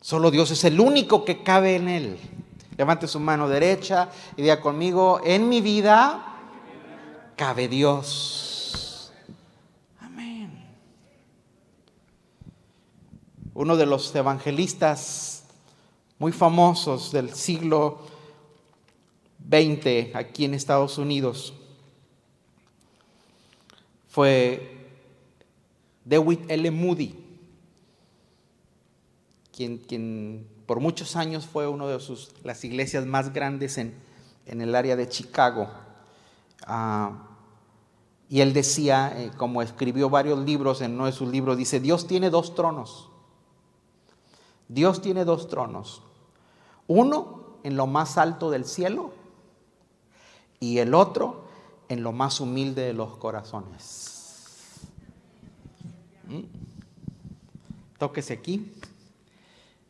Solo 0.04 0.32
Dios 0.32 0.52
es 0.52 0.66
el 0.66 0.82
único 0.82 1.24
que 1.24 1.44
cabe 1.44 1.78
en 1.78 1.88
él. 1.88 2.20
Levante 2.76 3.08
su 3.08 3.22
mano 3.22 3.48
derecha 3.48 4.10
y 4.36 4.42
diga 4.42 4.60
conmigo, 4.60 5.22
en 5.24 5.48
mi 5.48 5.62
vida 5.62 6.42
cabe 7.38 7.70
Dios. 7.70 9.14
Amén. 10.02 10.62
Uno 13.54 13.78
de 13.78 13.86
los 13.86 14.14
evangelistas 14.14 15.46
muy 16.20 16.34
famosos 16.34 17.14
del 17.14 17.34
siglo 17.34 18.00
XX 19.48 20.14
aquí 20.16 20.44
en 20.44 20.54
Estados 20.54 20.98
Unidos 20.98 21.54
fue 24.10 24.86
Dewitt 26.04 26.52
L. 26.52 26.70
Moody, 26.72 27.23
quien, 29.56 29.78
quien 29.78 30.48
por 30.66 30.80
muchos 30.80 31.16
años 31.16 31.46
fue 31.46 31.68
una 31.68 31.86
de 31.88 32.00
sus, 32.00 32.32
las 32.44 32.64
iglesias 32.64 33.06
más 33.06 33.32
grandes 33.32 33.78
en, 33.78 33.96
el 34.46 34.76
área 34.76 34.96
de 34.96 35.08
Chicago. 35.08 35.70
Ah, 36.66 37.30
y 38.30 38.42
él 38.42 38.54
decía, 38.54 39.14
eh, 39.16 39.32
como 39.38 39.62
escribió 39.62 40.10
varios 40.10 40.40
libros, 40.40 40.82
en 40.82 40.96
uno 40.96 41.06
de 41.06 41.12
sus 41.12 41.30
libros, 41.30 41.56
dice, 41.58 41.80
Dios 41.80 42.08
tiene 42.08 42.30
dos 42.30 42.56
tronos. 42.56 43.10
Dios 44.68 45.02
tiene 45.02 45.24
dos 45.24 45.48
tronos. 45.48 46.02
Uno 46.88 47.58
en 47.64 47.78
lo 47.78 47.86
más 47.86 48.18
alto 48.18 48.50
del 48.50 48.66
cielo 48.66 49.14
y 50.60 50.80
el 50.80 50.94
otro 50.94 51.46
en 51.90 52.02
lo 52.02 52.12
más 52.12 52.42
humilde 52.42 52.82
de 52.82 52.94
los 52.94 53.18
corazones. 53.18 54.80
¿Mm? 56.28 56.42
Tóquese 58.00 58.34
aquí 58.34 58.74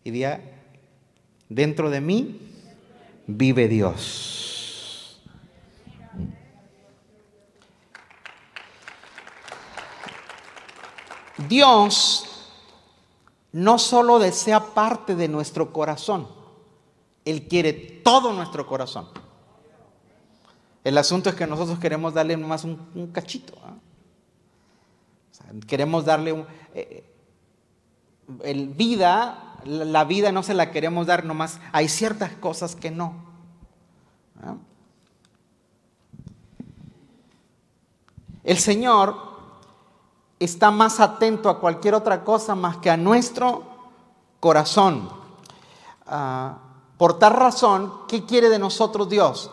y 0.04 0.12
diga, 0.12 0.42
Dentro 1.50 1.92
de 1.92 2.02
mí 2.02 2.40
vive 3.28 3.68
Dios. 3.68 5.22
Dios 11.48 12.26
no 13.52 13.78
solo 13.78 14.18
desea 14.18 14.74
parte 14.74 15.16
de 15.16 15.28
nuestro 15.28 15.72
corazón, 15.72 16.28
Él 17.24 17.48
quiere 17.48 17.74
todo 17.74 18.34
nuestro 18.34 18.66
corazón. 18.66 19.10
El 20.84 20.98
asunto 20.98 21.30
es 21.30 21.36
que 21.36 21.46
nosotros 21.46 21.78
queremos 21.78 22.16
darle 22.16 22.36
más 22.36 22.64
un, 22.64 23.12
cachito. 23.14 23.54
¿ah? 23.64 23.76
queremos 25.68 26.04
darle 26.04 26.34
un, 26.34 26.48
eh, 26.74 27.04
el 28.44 28.70
vida 28.70 29.53
la 29.66 30.04
vida 30.04 30.32
no 30.32 30.44
se 30.44 30.54
la 30.54 30.72
queremos 30.72 31.08
dar 31.08 31.26
nomás. 31.26 31.60
Hay 31.72 31.88
ciertas 31.90 32.32
cosas 32.34 32.76
que 32.76 32.92
no. 32.92 33.14
¿Ah? 34.44 34.56
El 38.44 38.58
Señor 38.58 39.16
está 40.40 40.72
más 40.72 41.00
atento 41.00 41.50
a 41.50 41.60
cualquier 41.60 41.96
otra 41.96 42.24
cosa 42.24 42.56
más 42.56 42.78
que 42.78 42.90
a 42.90 42.98
nuestro 42.98 43.64
corazón. 44.40 45.10
Ah, 46.06 46.58
por 46.98 47.18
tal 47.18 47.34
razón, 47.34 47.94
¿qué 48.08 48.26
quiere 48.26 48.50
de 48.50 48.60
nosotros 48.60 49.10
Dios? 49.10 49.52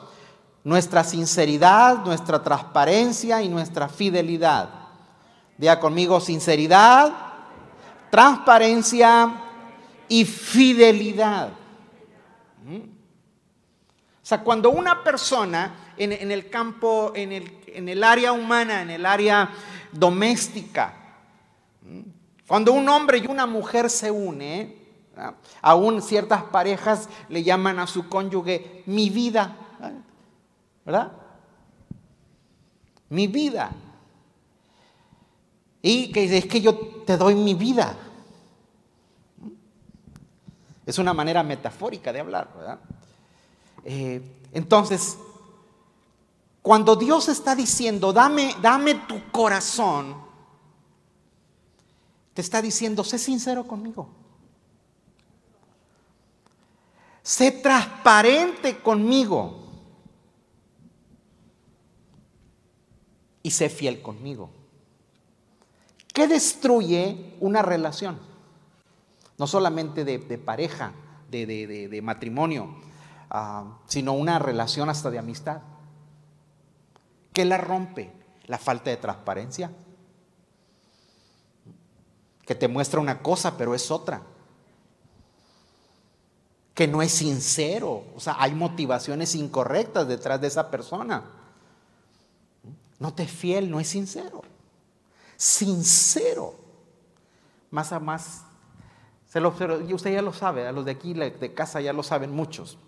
Nuestra 0.64 1.05
sinceridad, 1.05 2.05
nuestra 2.05 2.43
transparencia 2.43 3.43
y 3.43 3.49
nuestra 3.49 3.88
fidelidad. 3.88 4.69
Diga 5.57 5.79
conmigo 5.79 6.21
sinceridad, 6.21 7.12
transparencia 8.11 9.50
y 10.11 10.25
fidelidad. 10.25 11.52
¿Mm? 12.64 12.76
O 12.76 14.26
sea, 14.31 14.43
cuando 14.43 14.71
una 14.71 15.02
persona 15.02 15.93
en, 15.97 16.31
el 16.31 16.50
campo, 16.50 17.12
en 17.14 17.33
el, 17.33 17.62
en 17.69 17.88
el, 17.88 18.05
área 18.05 18.33
humana, 18.33 18.83
en 18.83 18.90
el 18.90 19.07
área 19.07 19.50
doméstica, 19.93 20.95
¿Mm? 21.82 22.00
cuando 22.47 22.73
un 22.73 22.89
hombre 22.89 23.19
y 23.19 23.26
una 23.28 23.47
mujer 23.47 23.89
se 23.89 24.11
unen, 24.11 24.76
aún 25.63 26.02
ciertas 26.02 26.43
parejas 26.45 27.08
le 27.28 27.43
llaman 27.45 27.78
a 27.78 27.87
su 27.87 28.08
cónyuge 28.08 28.82
mi 28.87 29.11
vida, 29.11 29.56
¿verdad? 30.84 31.13
Mi 33.11 33.26
vida. 33.26 33.71
Y 35.82 36.11
que 36.11 36.37
es 36.37 36.47
que 36.47 36.61
yo 36.61 36.75
te 37.06 37.17
doy 37.17 37.34
mi 37.34 37.54
vida. 37.54 37.97
Es 40.91 40.99
una 40.99 41.15
manera 41.15 41.45
metafórica 41.45 42.13
de 42.13 42.19
hablar, 42.19 42.53
¿verdad? 42.53 42.81
Eh, 43.85 44.21
entonces, 44.53 45.17
cuando 46.63 46.97
Dios 46.97 47.29
está 47.29 47.55
diciendo, 47.55 48.13
dame, 48.13 48.57
dame 48.61 48.97
tu 49.07 49.31
corazón, 49.31 50.17
te 52.35 52.41
está 52.41 52.61
diciendo, 52.61 53.05
sé 53.05 53.21
sincero 53.21 53.69
conmigo. 53.69 54.09
Sé 57.23 57.53
transparente 57.53 58.81
conmigo. 58.81 59.69
Y 63.45 63.53
sé 63.53 63.69
fiel 63.69 64.03
conmigo. 64.03 64.50
¿Qué 66.13 66.26
destruye 66.26 67.37
una 67.39 67.63
relación? 67.63 68.29
No 69.41 69.47
solamente 69.47 70.05
de, 70.05 70.19
pareja, 70.37 70.93
de, 71.31 72.00
matrimonio, 72.03 72.76
ah, 73.31 73.79
sino 73.87 74.13
una 74.13 74.39
relación 74.39 74.91
hasta 74.91 75.11
de 75.11 75.19
amistad. 75.19 75.63
¿Qué 77.33 77.47
la 77.47 77.57
rompe? 77.57 78.13
La 78.49 78.59
falta 78.59 78.91
de 78.91 78.99
transparencia. 78.99 79.73
Que 82.45 82.55
te 82.55 82.69
muestra 82.69 83.00
una 83.00 83.23
cosa, 83.23 83.57
pero 83.57 83.75
es 83.75 83.91
otra. 83.91 84.21
Que 86.75 86.87
no 86.87 87.00
es 87.00 87.11
sincero. 87.11 88.05
O 88.15 88.21
sea, 88.21 88.37
hay 88.39 88.55
motivaciones 88.55 89.35
incorrectas 89.35 90.07
detrás 90.07 90.39
de 90.43 90.49
esa 90.49 90.71
persona. 90.71 91.25
No 92.99 93.15
te 93.15 93.23
es 93.23 93.31
fiel, 93.33 93.71
no 93.71 93.81
es 93.81 93.89
sincero. 93.89 94.43
Sincero. 95.39 96.57
Más 97.71 97.91
a 97.93 98.00
más 98.00 98.43
y 99.88 99.95
usted 99.95 100.12
ya 100.12 100.23
lo 100.23 100.32
sabe, 100.32 100.66
a 100.66 100.73
los 100.73 100.84
de 100.84 100.90
aquí 100.93 101.14
de 101.14 101.54
casa 101.54 101.80
ya 101.80 101.93
lo 101.93 102.02
saben 102.02 102.32
muchos. 102.32 102.78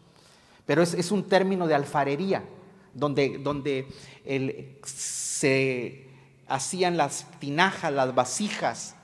Pero 0.67 0.83
es, 0.83 1.11
un 1.11 1.25
término 1.25 1.67
de 1.67 1.75
alfarería, 1.75 2.45
donde, 2.95 3.39
donde 3.39 3.89
se 4.85 6.09
hacían 6.49 6.97
las 6.97 7.27
tinajas, 7.39 7.93
las 7.93 8.15
vasijas. 8.15 8.97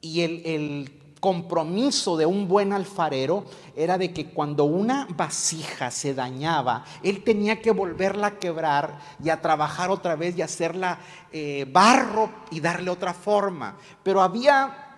Y 0.00 0.22
el, 0.22 0.42
el 0.44 1.02
compromiso 1.20 2.16
de 2.16 2.26
un 2.26 2.48
buen 2.48 2.72
alfarero 2.72 3.44
era 3.76 3.96
de 3.96 4.12
que 4.12 4.26
cuando 4.26 4.64
una 4.64 5.06
vasija 5.14 5.92
se 5.92 6.14
dañaba, 6.14 6.84
él 7.02 7.22
tenía 7.22 7.62
que 7.62 7.70
volverla 7.70 8.26
a 8.26 8.38
quebrar 8.38 8.98
y 9.22 9.28
a 9.30 9.40
trabajar 9.40 9.90
otra 9.90 10.16
vez 10.16 10.36
y 10.36 10.42
hacerla 10.42 10.98
eh, 11.30 11.64
barro 11.70 12.28
y 12.50 12.58
darle 12.58 12.90
otra 12.90 13.14
forma. 13.14 13.76
Pero 14.02 14.20
había 14.20 14.91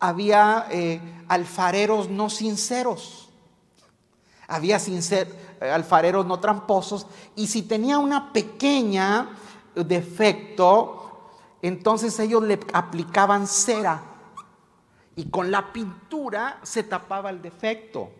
había 0.00 0.66
eh, 0.70 1.00
alfareros 1.28 2.08
no 2.08 2.30
sinceros, 2.30 3.28
había 4.48 4.78
eh, 4.78 5.26
alfareros 5.60 6.26
no 6.26 6.40
tramposos, 6.40 7.06
y 7.36 7.46
si 7.46 7.62
tenía 7.62 7.98
una 7.98 8.32
pequeña 8.32 9.36
defecto, 9.74 11.30
entonces 11.62 12.18
ellos 12.18 12.42
le 12.42 12.58
aplicaban 12.72 13.46
cera 13.46 14.02
y 15.14 15.26
con 15.26 15.50
la 15.50 15.72
pintura 15.72 16.58
se 16.62 16.82
tapaba 16.82 17.30
el 17.30 17.42
defecto. 17.42 18.10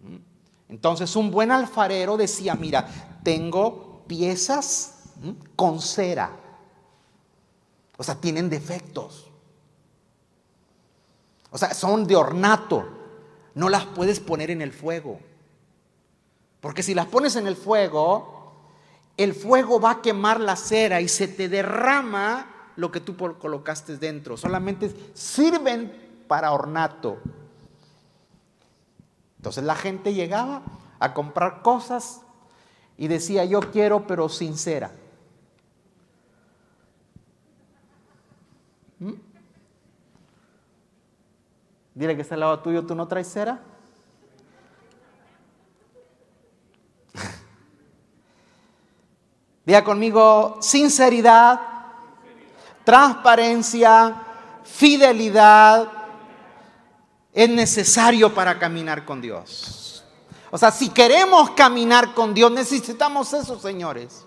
¿Mm? 0.00 0.16
Entonces 0.72 1.16
un 1.16 1.30
buen 1.30 1.50
alfarero 1.50 2.16
decía, 2.16 2.54
mira, 2.54 2.86
tengo 3.22 4.04
piezas 4.06 5.12
con 5.56 5.80
cera. 5.80 6.30
O 7.98 8.02
sea, 8.02 8.14
tienen 8.14 8.48
defectos. 8.48 9.31
O 11.52 11.58
sea, 11.58 11.74
son 11.74 12.06
de 12.06 12.16
ornato. 12.16 12.88
No 13.54 13.68
las 13.68 13.84
puedes 13.84 14.18
poner 14.18 14.50
en 14.50 14.62
el 14.62 14.72
fuego. 14.72 15.20
Porque 16.60 16.82
si 16.82 16.94
las 16.94 17.06
pones 17.06 17.36
en 17.36 17.46
el 17.46 17.54
fuego, 17.54 18.54
el 19.16 19.34
fuego 19.34 19.78
va 19.78 19.90
a 19.90 20.02
quemar 20.02 20.40
la 20.40 20.56
cera 20.56 21.00
y 21.00 21.08
se 21.08 21.28
te 21.28 21.48
derrama 21.48 22.72
lo 22.76 22.90
que 22.90 23.00
tú 23.00 23.16
colocaste 23.16 23.98
dentro. 23.98 24.36
Solamente 24.36 24.94
sirven 25.14 26.24
para 26.26 26.52
ornato. 26.52 27.18
Entonces 29.36 29.64
la 29.64 29.74
gente 29.74 30.14
llegaba 30.14 30.62
a 30.98 31.12
comprar 31.12 31.62
cosas 31.62 32.22
y 32.96 33.08
decía, 33.08 33.44
yo 33.44 33.60
quiero, 33.72 34.06
pero 34.06 34.28
sincera. 34.28 34.88
¿Mm? 34.88 35.01
Dile 41.94 42.16
que 42.16 42.22
está 42.22 42.34
al 42.34 42.40
lado 42.40 42.60
tuyo, 42.60 42.86
¿tú 42.86 42.94
no 42.94 43.06
traes 43.06 43.30
cera? 43.30 43.60
Diga 49.64 49.84
conmigo, 49.84 50.58
sinceridad, 50.60 51.60
transparencia, 52.84 54.16
fidelidad 54.64 55.88
es 57.32 57.48
necesario 57.48 58.34
para 58.34 58.58
caminar 58.58 59.04
con 59.04 59.20
Dios. 59.20 60.04
O 60.50 60.58
sea, 60.58 60.70
si 60.70 60.90
queremos 60.90 61.50
caminar 61.52 62.12
con 62.12 62.34
Dios, 62.34 62.50
necesitamos 62.50 63.32
eso, 63.32 63.58
señores. 63.58 64.26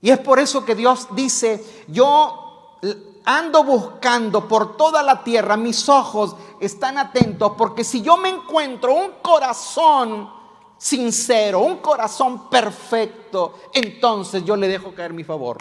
Y 0.00 0.10
es 0.10 0.18
por 0.18 0.38
eso 0.38 0.64
que 0.64 0.74
Dios 0.74 1.08
dice, 1.12 1.64
yo 1.88 2.78
ando 3.26 3.64
buscando 3.64 4.46
por 4.46 4.76
toda 4.76 5.02
la 5.02 5.22
tierra, 5.22 5.56
mis 5.56 5.88
ojos 5.88 6.36
están 6.60 6.96
atentos, 6.96 7.52
porque 7.58 7.82
si 7.84 8.00
yo 8.00 8.16
me 8.16 8.28
encuentro 8.28 8.94
un 8.94 9.10
corazón 9.20 10.30
sincero, 10.78 11.60
un 11.60 11.78
corazón 11.78 12.48
perfecto, 12.48 13.58
entonces 13.74 14.44
yo 14.44 14.56
le 14.56 14.68
dejo 14.68 14.94
caer 14.94 15.12
mi 15.12 15.24
favor. 15.24 15.58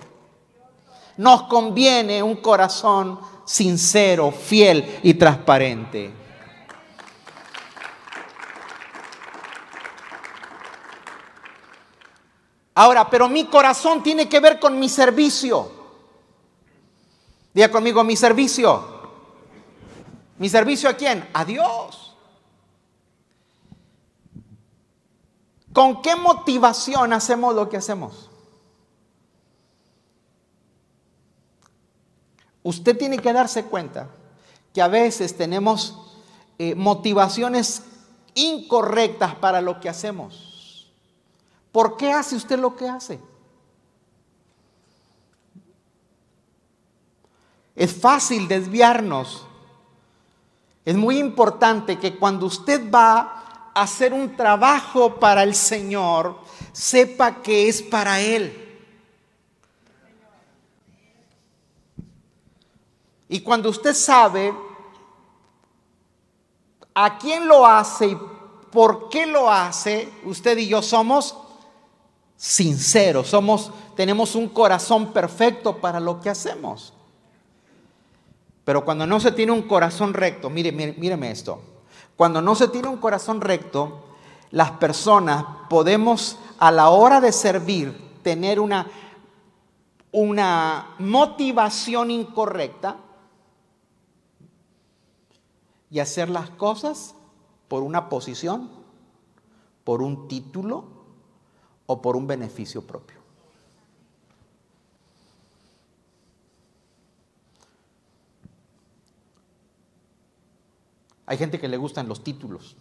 Nos 1.17 1.43
conviene 1.43 2.21
un 2.21 2.35
corazón 2.35 3.19
sincero, 3.45 4.31
fiel 4.31 4.99
y 5.01 5.15
transparente. 5.15 6.13
Ahora, 12.75 13.09
pero 13.09 13.27
mi 13.27 13.45
corazón 13.45 14.03
tiene 14.03 14.29
que 14.29 14.39
ver 14.39 14.59
con 14.59 14.77
mi 14.77 14.89
servicio. 14.89 15.74
Diga 17.55 17.71
conmigo, 17.71 18.03
mi 18.03 18.17
servicio. 18.17 18.83
¿Mi 20.37 20.49
servicio 20.49 20.89
a 20.89 20.93
quién? 20.93 21.25
A 21.31 21.45
Dios. 21.45 22.17
¿Con 25.71 26.01
qué 26.01 26.17
motivación 26.17 27.13
hacemos 27.13 27.55
lo 27.55 27.69
que 27.69 27.77
hacemos? 27.77 28.29
Usted 32.61 32.97
tiene 32.97 33.19
que 33.19 33.31
darse 33.31 33.63
cuenta 33.63 34.09
que 34.73 34.81
a 34.81 34.89
veces 34.89 35.37
tenemos 35.37 35.97
eh, 36.59 36.75
motivaciones 36.75 37.83
incorrectas 38.33 39.33
para 39.35 39.61
lo 39.61 39.79
que 39.79 39.87
hacemos. 39.87 40.91
¿Por 41.71 41.95
qué 41.95 42.11
hace 42.11 42.35
usted 42.35 42.59
lo 42.59 42.75
que 42.75 42.89
hace? 42.89 43.21
Es 47.75 47.93
fácil 47.93 48.47
desviarnos. 48.47 49.45
Es 50.85 50.95
muy 50.95 51.17
importante 51.17 51.97
que 51.97 52.15
cuando 52.15 52.45
usted 52.45 52.89
va 52.89 53.71
a 53.73 53.81
hacer 53.81 54.13
un 54.13 54.35
trabajo 54.35 55.15
para 55.15 55.43
el 55.43 55.55
Señor, 55.55 56.39
sepa 56.71 57.41
que 57.41 57.67
es 57.67 57.81
para 57.81 58.21
Él. 58.21 58.61
Y 63.27 63.41
cuando 63.41 63.69
usted 63.69 63.93
sabe 63.93 64.53
a 66.93 67.17
quién 67.17 67.47
lo 67.47 67.65
hace 67.65 68.07
y 68.07 68.17
por 68.71 69.09
qué 69.09 69.25
lo 69.25 69.51
hace, 69.51 70.09
usted 70.23 70.57
y 70.59 70.67
yo 70.67 70.81
somos 70.81 71.35
sinceros, 72.37 73.27
somos 73.27 73.71
tenemos 73.95 74.35
un 74.35 74.49
corazón 74.49 75.11
perfecto 75.11 75.77
para 75.77 75.99
lo 75.99 76.19
que 76.19 76.29
hacemos. 76.29 76.94
Pero 78.65 78.83
cuando 78.83 79.05
no 79.05 79.19
se 79.19 79.31
tiene 79.31 79.51
un 79.51 79.61
corazón 79.61 80.13
recto, 80.13 80.49
mire, 80.49 80.71
míreme 80.71 81.31
esto. 81.31 81.61
Cuando 82.17 82.41
no 82.41 82.55
se 82.55 82.67
tiene 82.67 82.87
un 82.87 82.97
corazón 82.97 83.39
recto, 83.39 84.05
las 84.49 84.71
personas 84.71 85.45
podemos 85.69 86.39
a 86.57 86.71
la 86.71 86.89
hora 86.89 87.21
de 87.21 87.31
servir 87.31 87.95
tener 88.23 88.59
una, 88.59 88.87
una 90.11 90.95
motivación 90.97 92.09
incorrecta 92.09 92.97
y 95.91 95.99
hacer 95.99 96.29
las 96.29 96.49
cosas 96.49 97.13
por 97.67 97.83
una 97.83 98.09
posición, 98.09 98.71
por 99.83 100.01
un 100.01 100.27
título 100.27 100.85
o 101.85 102.01
por 102.01 102.15
un 102.15 102.25
beneficio 102.25 102.81
propio. 102.81 103.14
Hay 111.25 111.37
gente 111.37 111.59
que 111.59 111.67
le 111.67 111.77
gustan 111.77 112.07
los 112.07 112.23
títulos. 112.23 112.75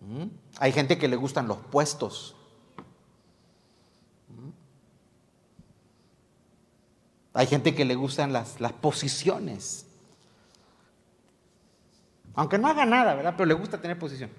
¿Mm? 0.00 0.26
Hay 0.58 0.72
gente 0.72 0.98
que 0.98 1.08
le 1.08 1.16
gustan 1.16 1.48
los 1.48 1.58
puestos. 1.58 2.36
¿Mm? 4.28 4.50
Hay 7.34 7.46
gente 7.46 7.74
que 7.74 7.84
le 7.84 7.94
gustan 7.96 8.32
las, 8.32 8.60
las, 8.60 8.72
posiciones. 8.72 9.86
Aunque 12.34 12.58
no 12.58 12.68
haga 12.68 12.86
nada, 12.86 13.14
¿verdad? 13.14 13.34
Pero 13.36 13.46
le 13.46 13.54
gusta 13.54 13.80
tener 13.80 13.98
posición. 13.98 14.30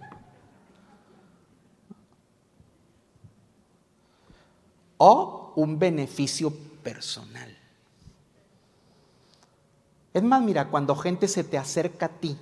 O 4.97 5.53
un 5.55 5.77
beneficio 5.77 6.53
personal. 6.83 7.58
Es 10.13 10.23
más, 10.23 10.41
mira, 10.41 10.69
cuando 10.69 10.95
gente 10.95 11.27
se 11.27 11.43
te 11.43 11.57
acerca 11.57 12.07
a 12.07 12.09
ti, 12.09 12.37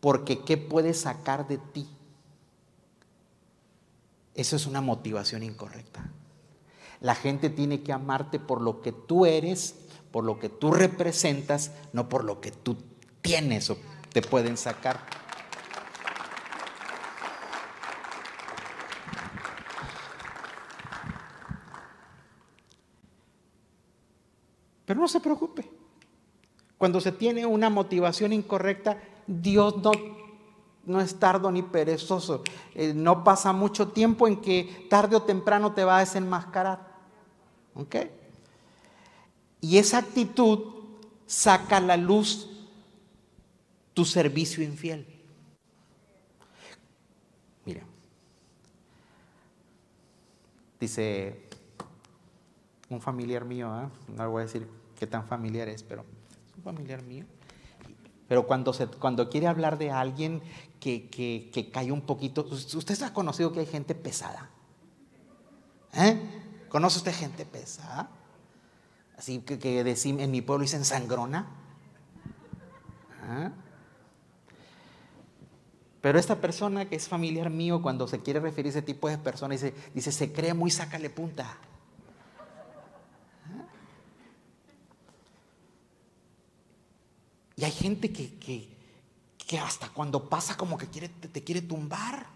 porque 0.00 0.44
¿qué 0.44 0.56
puedes 0.56 1.00
sacar 1.00 1.48
de 1.48 1.58
ti? 1.58 1.88
Eso 4.34 4.56
es 4.56 4.66
una 4.66 4.80
motivación 4.80 5.42
incorrecta. 5.42 6.10
La 7.00 7.14
gente 7.14 7.50
tiene 7.50 7.82
que 7.82 7.92
amarte 7.92 8.38
por 8.38 8.60
lo 8.60 8.80
que 8.82 8.92
tú 8.92 9.26
eres, 9.26 9.74
por 10.12 10.24
lo 10.24 10.38
que 10.38 10.48
tú 10.48 10.70
representas, 10.70 11.72
no 11.92 12.08
por 12.08 12.24
lo 12.24 12.40
que 12.40 12.52
tú 12.52 12.76
tienes 13.20 13.70
o 13.70 13.78
te 14.12 14.22
pueden 14.22 14.56
sacar. 14.56 15.15
No 24.96 25.06
se 25.08 25.20
preocupe. 25.20 25.70
Cuando 26.78 27.00
se 27.02 27.12
tiene 27.12 27.44
una 27.44 27.68
motivación 27.68 28.32
incorrecta, 28.32 28.98
Dios 29.26 29.76
no, 29.82 29.92
no 30.86 31.00
es 31.02 31.18
tardo 31.18 31.52
ni 31.52 31.62
perezoso. 31.62 32.42
Eh, 32.74 32.94
no 32.94 33.22
pasa 33.22 33.52
mucho 33.52 33.88
tiempo 33.88 34.26
en 34.26 34.40
que 34.40 34.86
tarde 34.88 35.16
o 35.16 35.22
temprano 35.22 35.74
te 35.74 35.84
va 35.84 35.98
a 35.98 36.00
desenmascarar. 36.00 36.96
¿Ok? 37.74 37.96
Y 39.60 39.76
esa 39.76 39.98
actitud 39.98 40.60
saca 41.26 41.76
a 41.76 41.80
la 41.80 41.98
luz 41.98 42.48
tu 43.92 44.06
servicio 44.06 44.64
infiel. 44.64 45.06
Mira, 47.66 47.82
dice 50.80 51.42
un 52.88 53.00
familiar 53.02 53.44
mío, 53.44 53.68
¿eh? 53.82 53.88
no 54.16 54.30
voy 54.30 54.40
a 54.40 54.46
decir 54.46 54.75
qué 54.98 55.06
tan 55.06 55.26
familiar 55.26 55.68
es, 55.68 55.82
pero 55.82 56.04
es 56.48 56.56
un 56.56 56.62
familiar 56.62 57.02
mío. 57.02 57.24
Pero 58.28 58.46
cuando, 58.46 58.72
se, 58.72 58.86
cuando 58.88 59.30
quiere 59.30 59.46
hablar 59.46 59.78
de 59.78 59.90
alguien 59.90 60.42
que, 60.80 61.08
que, 61.08 61.70
cae 61.70 61.92
un 61.92 62.02
poquito, 62.02 62.46
usted 62.50 63.02
ha 63.02 63.12
conocido 63.12 63.52
que 63.52 63.60
hay 63.60 63.66
gente 63.66 63.94
pesada. 63.94 64.50
¿Eh? 65.92 66.18
¿Conoce 66.68 66.98
usted 66.98 67.14
gente 67.14 67.46
pesada? 67.46 68.10
Así 69.16 69.38
que, 69.40 69.58
que 69.58 69.80
en 69.80 70.30
mi 70.30 70.42
pueblo 70.42 70.62
dicen 70.62 70.84
sangrona. 70.84 71.46
¿Ah? 73.22 73.52
Pero 76.00 76.18
esta 76.18 76.40
persona 76.40 76.88
que 76.88 76.96
es 76.96 77.08
familiar 77.08 77.50
mío, 77.50 77.80
cuando 77.82 78.06
se 78.06 78.20
quiere 78.20 78.40
referir 78.40 78.66
a 78.66 78.70
ese 78.70 78.82
tipo 78.82 79.08
de 79.08 79.18
personas, 79.18 79.60
dice, 79.60 79.74
dice 79.94 80.12
se 80.12 80.32
cree 80.32 80.54
muy 80.54 80.70
sácale 80.70 81.10
punta. 81.10 81.58
Y 87.56 87.64
hay 87.64 87.72
gente 87.72 88.12
que, 88.12 88.38
que, 88.38 89.58
hasta 89.58 89.88
cuando 89.88 90.28
pasa 90.28 90.56
como 90.56 90.76
que 90.76 90.88
quiere, 90.88 91.08
te, 91.08 91.42
quiere 91.42 91.62
tumbar. 91.62 92.26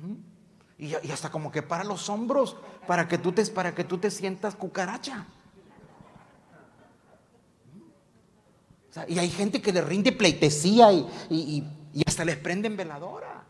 ¿Mm? 0.00 0.84
Y, 0.84 0.94
hasta 1.10 1.28
como 1.28 1.50
que 1.50 1.62
para 1.62 1.82
los 1.82 2.08
hombros 2.08 2.56
para 2.86 3.08
que 3.08 3.18
tú 3.18 3.32
te, 3.32 3.44
para 3.46 3.74
que 3.74 3.82
tú 3.82 3.98
te 3.98 4.12
sientas 4.12 4.54
cucaracha. 4.54 5.26
¿Mm? 7.74 9.12
y 9.12 9.18
hay 9.18 9.30
gente 9.30 9.60
que 9.60 9.72
le 9.72 9.80
rinde 9.80 10.12
pleitesía 10.12 10.92
y, 10.92 11.64
y 11.92 12.02
hasta 12.06 12.24
les 12.24 12.36
prenden 12.36 12.76
veladora. 12.76 13.44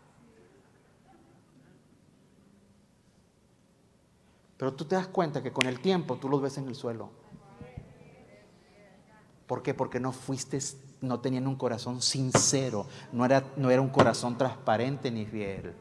Pero 4.57 4.74
tú 4.74 4.87
te 4.87 4.96
das 4.96 5.09
cuenta 5.09 5.42
que 5.42 5.52
con 5.52 5.66
el 5.66 5.81
tiempo 5.81 6.16
tú 6.16 6.28
los 6.28 6.40
ves 6.40 6.57
en 6.57 6.66
el 6.68 6.74
suelo. 6.74 7.28
¿Por 9.49 9.63
qué? 9.63 9.73
Porque 9.73 9.99
no 9.99 10.13
fuiste, 10.13 10.59
no 11.01 11.21
tenían 11.21 11.47
un 11.47 11.57
corazón 11.57 12.03
sincero, 12.03 12.87
no 13.13 13.25
era, 13.25 13.43
no 13.57 13.71
era 13.71 13.81
un 13.81 13.89
corazón 13.89 14.37
transparente 14.37 15.11
ni 15.11 15.25
fiel. 15.25 15.75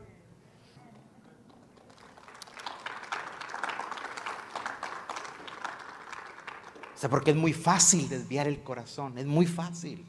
O 6.96 6.98
sea, 6.98 7.10
porque 7.10 7.32
es 7.32 7.38
muy 7.38 7.52
fácil 7.52 8.08
desviar 8.08 8.48
el 8.48 8.64
corazón, 8.64 9.18
es 9.18 9.26
muy 9.26 9.46
fácil. 9.46 10.06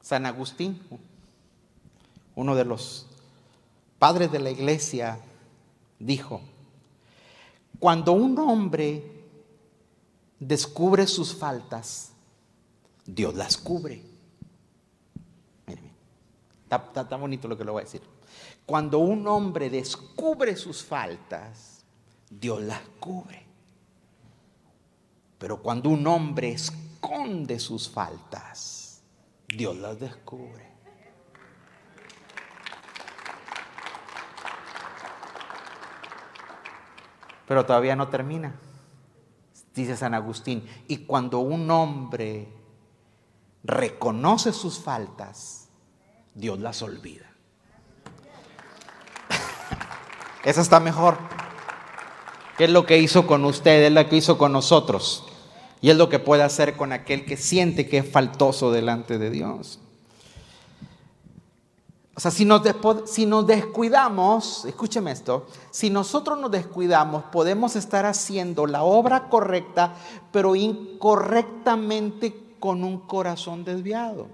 San 0.00 0.24
Agustín, 0.24 0.80
uno 2.36 2.54
de 2.54 2.64
los 2.64 3.08
padres 3.98 4.30
de 4.30 4.38
la 4.38 4.50
iglesia, 4.50 5.18
dijo, 5.98 6.40
cuando 7.80 8.12
un 8.12 8.38
hombre 8.38 9.02
descubre 10.38 11.06
sus 11.06 11.34
faltas, 11.34 12.12
Dios 13.06 13.34
las 13.34 13.56
cubre. 13.56 14.02
Miren, 15.66 15.90
está, 16.62 17.00
está 17.00 17.16
bonito 17.16 17.48
lo 17.48 17.56
que 17.56 17.64
le 17.64 17.70
voy 17.70 17.80
a 17.80 17.84
decir. 17.84 18.02
Cuando 18.66 18.98
un 18.98 19.26
hombre 19.26 19.70
descubre 19.70 20.54
sus 20.56 20.84
faltas, 20.84 21.82
Dios 22.28 22.62
las 22.62 22.82
cubre. 23.00 23.46
Pero 25.38 25.62
cuando 25.62 25.88
un 25.88 26.06
hombre 26.06 26.52
esconde 26.52 27.58
sus 27.58 27.88
faltas, 27.88 29.00
Dios 29.48 29.76
las 29.78 29.98
descubre. 29.98 30.68
Pero 37.50 37.66
todavía 37.66 37.96
no 37.96 38.06
termina. 38.06 38.54
Dice 39.74 39.96
San 39.96 40.14
Agustín, 40.14 40.64
y 40.86 40.98
cuando 40.98 41.40
un 41.40 41.68
hombre 41.68 42.46
reconoce 43.64 44.52
sus 44.52 44.78
faltas, 44.78 45.68
Dios 46.32 46.60
las 46.60 46.80
olvida. 46.80 47.26
Esa 50.44 50.60
está 50.60 50.78
mejor. 50.78 51.18
¿Qué 52.56 52.66
es 52.66 52.70
lo 52.70 52.86
que 52.86 52.98
hizo 52.98 53.26
con 53.26 53.44
usted? 53.44 53.82
Es 53.82 53.92
lo 53.92 54.08
que 54.08 54.14
hizo 54.14 54.38
con 54.38 54.52
nosotros. 54.52 55.26
Y 55.80 55.90
es 55.90 55.96
lo 55.96 56.08
que 56.08 56.20
puede 56.20 56.44
hacer 56.44 56.76
con 56.76 56.92
aquel 56.92 57.24
que 57.24 57.36
siente 57.36 57.88
que 57.88 57.98
es 57.98 58.08
faltoso 58.08 58.70
delante 58.70 59.18
de 59.18 59.28
Dios. 59.28 59.80
O 62.20 62.22
sea, 62.22 62.30
si 62.30 62.44
nos, 62.44 63.46
descuidamos, 63.46 64.66
escúcheme 64.66 65.10
esto, 65.10 65.46
si 65.70 65.88
nosotros 65.88 66.38
nos 66.38 66.50
descuidamos, 66.50 67.24
podemos 67.32 67.76
estar 67.76 68.04
haciendo 68.04 68.66
la 68.66 68.82
obra 68.82 69.30
correcta, 69.30 69.94
pero 70.30 70.54
incorrectamente 70.54 72.56
con 72.60 72.84
un 72.84 72.98
corazón 72.98 73.64
desviado. 73.64 74.26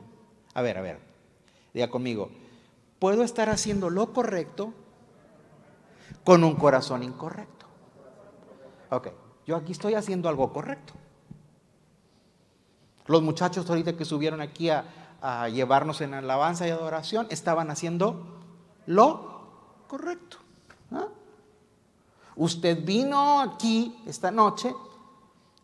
A 0.54 0.62
ver, 0.62 0.78
a 0.78 0.80
ver, 0.80 0.98
diga 1.72 1.88
conmigo, 1.88 2.28
puedo 2.98 3.22
estar 3.22 3.50
haciendo 3.50 3.88
lo 3.88 4.12
correcto 4.12 4.72
con 6.24 6.42
un 6.42 6.56
corazón 6.56 7.04
incorrecto. 7.04 7.66
Ok, 8.90 9.10
yo 9.46 9.54
aquí 9.54 9.70
estoy 9.70 9.94
haciendo 9.94 10.28
algo 10.28 10.52
correcto. 10.52 10.92
Los 13.06 13.22
muchachos 13.22 13.70
ahorita 13.70 13.96
que 13.96 14.04
subieron 14.04 14.40
aquí 14.40 14.70
a, 14.70 15.05
a 15.20 15.48
llevarnos 15.48 16.00
en 16.00 16.14
alabanza 16.14 16.66
y 16.66 16.70
adoración, 16.70 17.26
estaban 17.30 17.70
haciendo 17.70 18.26
lo 18.86 19.40
correcto. 19.86 20.38
Usted 22.36 22.84
vino 22.84 23.40
aquí 23.40 23.96
esta 24.06 24.30
noche, 24.30 24.74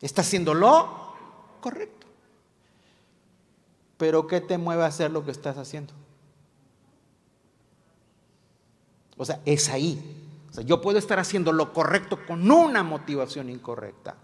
está 0.01 0.23
haciendo 0.23 0.55
lo 0.55 1.15
correcto. 1.61 2.07
Pero 3.99 4.27
¿qué 4.27 4.41
te 4.41 4.57
mueve 4.59 4.83
a 4.83 4.87
hacer 4.87 5.11
lo 5.11 5.25
que 5.25 5.31
estás 5.31 5.59
haciendo? 5.59 5.93
O 9.19 9.25
sea, 9.25 9.41
es 9.45 9.69
ahí. 9.69 10.19
O 10.51 10.55
sea, 10.55 10.65
yo 10.65 10.81
puedo 10.81 10.99
estar 10.99 11.19
haciendo 11.19 11.53
lo 11.53 11.73
correcto 11.73 12.19
con 12.27 12.51
una 12.51 12.83
motivación 12.83 13.51
incorrecta. 13.51 14.17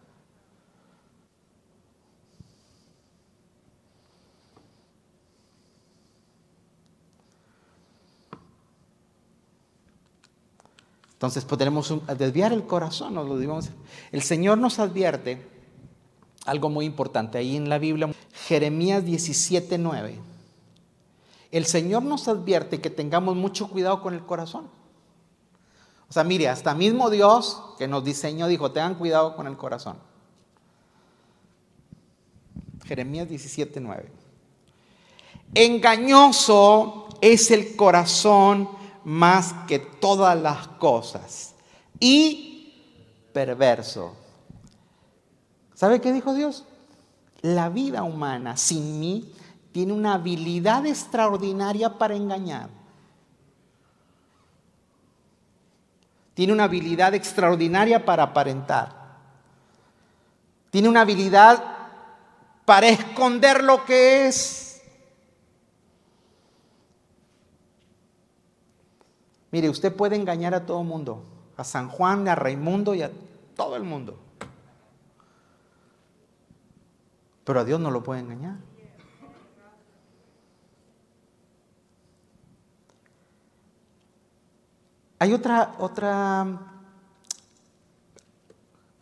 Entonces 11.18 11.44
podremos 11.44 11.92
desviar 12.16 12.52
el 12.52 12.64
corazón, 12.64 13.14
nos 13.14 13.26
lo. 13.26 13.70
El 14.12 14.22
Señor 14.22 14.57
nos 14.57 14.78
advierte 14.78 15.44
algo 16.46 16.70
muy 16.70 16.87
importante 16.87 17.38
ahí 17.38 17.57
en 17.57 17.68
la 17.68 17.78
Biblia, 17.78 18.14
Jeremías 18.46 19.04
17:9. 19.04 20.14
El 21.50 21.66
Señor 21.66 22.04
nos 22.04 22.28
advierte 22.28 22.81
que 22.81 22.88
tengamos 22.88 23.35
mucho 23.35 23.68
cuidado 23.68 24.00
con 24.00 24.14
el 24.14 24.24
corazón. 24.24 24.68
O 26.09 26.12
sea, 26.12 26.22
mire, 26.22 26.48
hasta 26.48 26.72
mismo 26.72 27.11
Dios 27.11 27.64
que 27.78 27.88
nos 27.88 28.04
diseñó 28.04 28.46
dijo, 28.46 28.70
tengan 28.70 28.94
cuidado 28.94 29.35
con 29.35 29.48
el 29.48 29.57
corazón. 29.57 29.96
Jeremías 32.85 33.28
17:9. 33.28 34.04
Engañoso 35.52 37.09
es 37.20 37.50
el 37.50 37.74
corazón 37.74 38.78
más 39.09 39.55
que 39.66 39.79
todas 39.79 40.38
las 40.38 40.68
cosas 40.68 41.55
y 41.99 42.75
perverso. 43.33 44.14
¿Sabe 45.73 46.03
qué 46.03 46.12
dijo 46.12 46.35
Dios? 46.35 46.66
La 47.40 47.71
vida 47.71 48.03
humana 48.03 48.59
sin 48.59 49.01
mí 49.01 49.33
tiene 49.73 49.94
una 49.94 50.12
habilidad 50.12 50.85
extraordinaria 50.85 51.97
para 51.97 52.16
engañar. 52.16 52.68
Tiene 56.35 56.53
una 56.53 56.64
habilidad 56.64 57.14
extraordinaria 57.14 58.05
para 58.05 58.25
aparentar. 58.25 58.92
Tiene 60.71 60.87
una 60.87 61.01
habilidad 61.01 61.64
para 62.66 62.88
esconder 62.88 63.64
lo 63.64 63.87
que 63.87 64.29
es. 64.29 64.67
Mire, 69.50 69.70
usted 69.70 69.94
puede 69.94 70.16
engañar 70.16 70.54
a 70.54 70.66
todo 70.66 70.84
mundo, 70.84 71.22
a 71.56 71.64
San 71.64 71.88
Juan, 71.88 72.28
a 72.28 72.34
Raimundo 72.34 72.94
y 72.94 73.02
a 73.02 73.11
todo 73.56 73.76
el 73.76 73.82
mundo. 73.82 74.18
Pero 77.44 77.61
a 77.61 77.64
Dios 77.64 77.80
no 77.80 77.90
lo 77.90 78.02
puede 78.02 78.20
engañar. 78.20 78.56
Hay 85.20 85.32
otra, 85.32 85.74
otra 85.78 86.46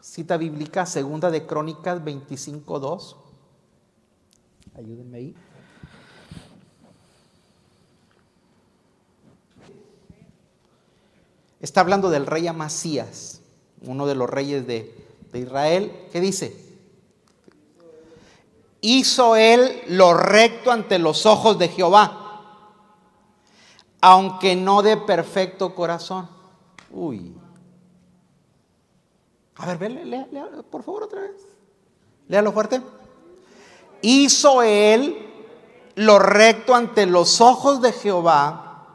cita 0.00 0.36
bíblica, 0.38 0.86
segunda 0.86 1.30
de 1.30 1.44
Crónicas 1.44 2.00
25.2. 2.02 3.16
Ayúdenme 4.76 5.18
ahí. 5.18 5.36
Está 11.66 11.80
hablando 11.80 12.10
del 12.10 12.26
rey 12.26 12.46
Amasías, 12.46 13.40
uno 13.80 14.06
de 14.06 14.14
los 14.14 14.30
reyes 14.30 14.68
de, 14.68 14.94
Israel. 15.34 16.06
¿Qué 16.12 16.20
dice? 16.20 16.56
Hizo 18.80 19.34
él 19.34 19.82
lo 19.88 20.14
recto 20.14 20.70
ante 20.70 21.00
los 21.00 21.26
ojos 21.26 21.58
de 21.58 21.66
Jehová, 21.66 22.62
aunque 24.00 24.54
no 24.54 24.80
de 24.82 24.96
perfecto 24.96 25.74
corazón. 25.74 26.28
Uy. 26.92 27.34
A 29.56 29.74
ver, 29.74 29.90
lea, 29.90 30.28
por 30.70 30.84
favor 30.84 31.02
otra 31.02 31.20
vez. 31.22 31.48
Léalo 32.28 32.52
fuerte. 32.52 32.80
Hizo 34.02 34.62
él 34.62 35.18
lo 35.96 36.20
recto 36.20 36.76
ante 36.76 37.06
los 37.06 37.40
ojos 37.40 37.82
de 37.82 37.90
Jehová, 37.90 38.86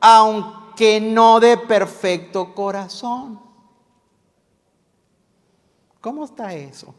aunque 0.00 0.57
que 0.78 1.00
no 1.00 1.40
de 1.40 1.56
perfecto 1.56 2.54
corazón. 2.54 3.40
¿Cómo 6.00 6.24
está 6.24 6.54
eso? 6.54 6.94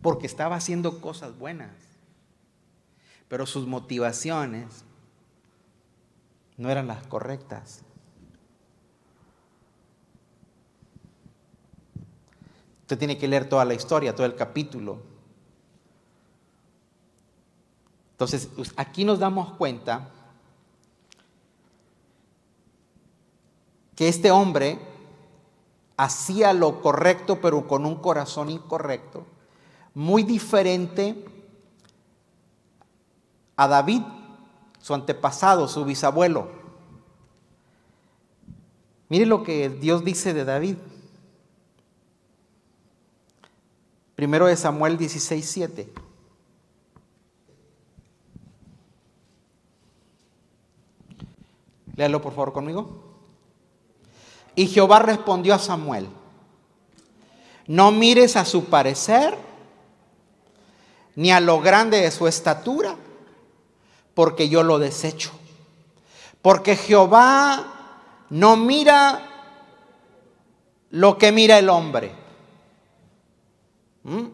Porque 0.00 0.26
estaba 0.26 0.56
haciendo 0.56 1.02
cosas 1.02 1.38
buenas, 1.38 1.70
pero 3.28 3.44
sus 3.44 3.66
motivaciones 3.66 4.86
no 6.56 6.70
eran 6.70 6.86
las 6.86 7.06
correctas. 7.06 7.82
Usted 12.80 12.98
tiene 12.98 13.18
que 13.18 13.28
leer 13.28 13.50
toda 13.50 13.66
la 13.66 13.74
historia, 13.74 14.14
todo 14.14 14.24
el 14.24 14.34
capítulo. 14.34 15.02
Entonces, 18.12 18.48
aquí 18.76 19.04
nos 19.04 19.18
damos 19.18 19.52
cuenta 19.58 20.08
que 23.94 24.08
este 24.08 24.30
hombre 24.30 24.78
hacía 25.96 26.52
lo 26.52 26.80
correcto 26.80 27.40
pero 27.40 27.66
con 27.68 27.86
un 27.86 27.96
corazón 27.96 28.50
incorrecto, 28.50 29.26
muy 29.94 30.22
diferente 30.22 31.24
a 33.56 33.68
David, 33.68 34.02
su 34.80 34.94
antepasado, 34.94 35.68
su 35.68 35.84
bisabuelo. 35.84 36.48
Mire 39.08 39.26
lo 39.26 39.42
que 39.42 39.68
Dios 39.68 40.04
dice 40.04 40.32
de 40.32 40.44
David. 40.44 40.76
Primero 44.14 44.46
de 44.46 44.56
Samuel 44.56 44.96
16, 44.96 45.44
7. 45.44 45.92
Léalo 51.96 52.22
por 52.22 52.32
favor 52.32 52.52
conmigo. 52.52 53.11
Y 54.54 54.66
Jehová 54.66 54.98
respondió 54.98 55.54
a 55.54 55.58
Samuel, 55.58 56.08
no 57.66 57.90
mires 57.90 58.36
a 58.36 58.44
su 58.44 58.66
parecer, 58.66 59.36
ni 61.14 61.30
a 61.30 61.40
lo 61.40 61.60
grande 61.60 62.00
de 62.00 62.10
su 62.10 62.26
estatura, 62.26 62.96
porque 64.14 64.48
yo 64.48 64.62
lo 64.62 64.78
desecho. 64.78 65.30
Porque 66.42 66.76
Jehová 66.76 67.64
no 68.30 68.56
mira 68.56 69.28
lo 70.90 71.16
que 71.16 71.32
mira 71.32 71.58
el 71.58 71.68
hombre. 71.68 72.12
¿Mm? 74.02 74.26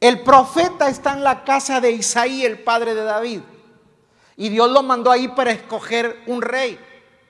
El 0.00 0.22
profeta 0.22 0.88
está 0.88 1.12
en 1.12 1.22
la 1.22 1.44
casa 1.44 1.80
de 1.80 1.92
Isaí, 1.92 2.44
el 2.44 2.60
padre 2.60 2.94
de 2.94 3.04
David. 3.04 3.40
Y 4.40 4.48
Dios 4.48 4.70
lo 4.70 4.82
mandó 4.82 5.10
ahí 5.10 5.28
para 5.28 5.50
escoger 5.50 6.24
un 6.26 6.40
rey, 6.40 6.80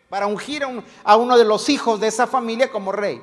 para 0.08 0.28
ungir 0.28 0.62
a, 1.02 1.16
uno 1.16 1.36
de 1.36 1.44
los 1.44 1.68
hijos 1.68 1.98
de 1.98 2.06
esa 2.06 2.28
familia 2.28 2.70
como 2.70 2.92
rey. 2.92 3.20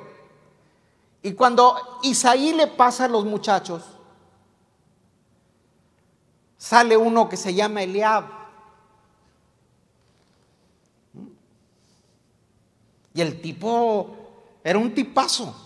Y 1.22 1.32
cuando 1.32 1.98
Isaí 2.02 2.52
le 2.52 2.66
pasa 2.66 3.06
a 3.06 3.08
los 3.08 3.24
muchachos, 3.24 3.82
sale 6.58 6.98
uno 6.98 7.30
que 7.30 7.38
se 7.38 7.54
llama 7.54 7.82
Eliab. 7.82 8.26
Y 13.14 13.22
el 13.22 13.40
tipo 13.40 14.16
era 14.62 14.78
un 14.78 14.94
tipazo. 14.94 15.56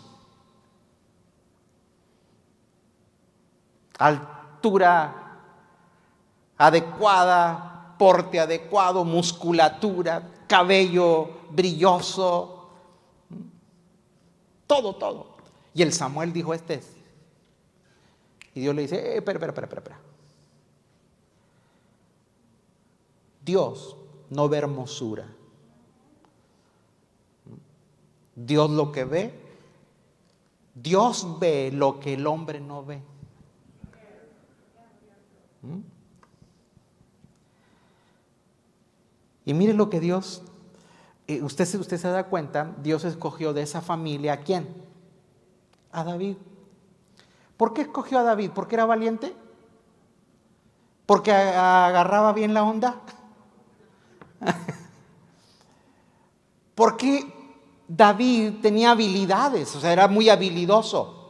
Altura 3.99 5.41
adecuada, 6.57 7.72
porte 8.03 8.41
adecuado, 8.41 9.05
musculatura, 9.05 10.29
cabello 10.49 11.31
brilloso, 11.51 12.69
todo, 14.67 14.97
todo. 14.97 15.37
Y 15.73 15.83
el 15.83 15.93
Samuel 15.93 16.33
dijo, 16.33 16.53
este 16.53 16.75
es. 16.75 16.97
Y 18.55 18.61
Dios 18.63 18.75
le 18.75 18.83
dice, 18.83 18.97
eh, 18.97 19.19
espera, 19.19 19.39
espera, 19.39 19.53
espera, 19.53 19.67
espera. 19.79 20.01
Dios 23.45 23.97
no 24.31 24.49
ve 24.49 24.59
hermosura. 24.59 25.29
Dios 28.35 28.69
lo 28.69 28.91
que 28.91 29.05
ve, 29.05 29.33
Dios 30.75 31.39
ve 31.39 31.71
lo 31.73 32.01
que 32.01 32.15
el 32.15 32.27
hombre 32.27 32.59
no 32.59 32.85
ve. 32.85 33.01
Y 39.45 39.55
mire 39.55 39.73
lo 39.73 39.91
que 39.91 40.01
Dios, 40.01 40.43
eh, 41.27 41.43
usted, 41.43 41.69
usted 41.79 41.99
se 41.99 42.09
da 42.09 42.25
cuenta, 42.25 42.75
Dios 42.83 43.05
escogió 43.05 43.53
de 43.53 43.63
esa 43.63 43.81
familia 43.81 44.35
a 44.35 44.41
quién? 44.41 44.69
A 45.91 46.05
David. 46.05 46.37
¿Por 47.57 47.73
qué 47.75 47.83
escogió 47.83 48.19
a 48.19 48.23
David? 48.23 48.51
¿Porque 48.55 48.77
era 48.77 48.87
valiente? 48.87 49.35
¿Porque 51.07 51.33
agarraba 51.33 52.33
bien 52.33 52.55
la 52.55 52.65
onda? 52.65 53.01
Porque 56.75 57.33
David 57.87 58.61
tenía 58.63 58.93
habilidades, 58.93 59.77
o 59.77 59.81
sea, 59.81 59.93
era 59.93 60.09
muy 60.09 60.29
habilidoso. 60.29 61.23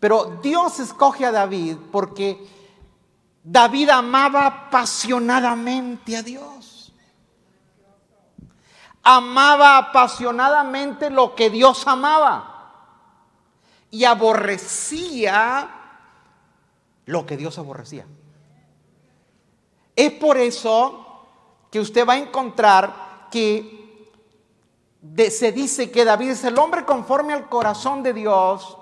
Pero 0.00 0.38
Dios 0.42 0.78
escoge 0.80 1.24
a 1.24 1.32
David 1.32 1.76
porque 1.90 2.46
David 3.48 3.90
amaba 3.90 4.44
apasionadamente 4.44 6.16
a 6.16 6.22
Dios. 6.24 6.92
Amaba 9.04 9.78
apasionadamente 9.78 11.10
lo 11.10 11.36
que 11.36 11.48
Dios 11.48 11.86
amaba. 11.86 12.72
Y 13.92 14.02
aborrecía 14.02 15.70
lo 17.04 17.24
que 17.24 17.36
Dios 17.36 17.56
aborrecía. 17.56 18.04
Es 19.94 20.10
por 20.14 20.38
eso 20.38 21.28
que 21.70 21.78
usted 21.78 22.04
va 22.04 22.14
a 22.14 22.18
encontrar 22.18 23.28
que 23.30 24.10
se 25.30 25.52
dice 25.52 25.92
que 25.92 26.04
David 26.04 26.30
es 26.30 26.42
el 26.42 26.58
hombre 26.58 26.84
conforme 26.84 27.32
al 27.32 27.48
corazón 27.48 28.02
de 28.02 28.12
Dios 28.12 28.76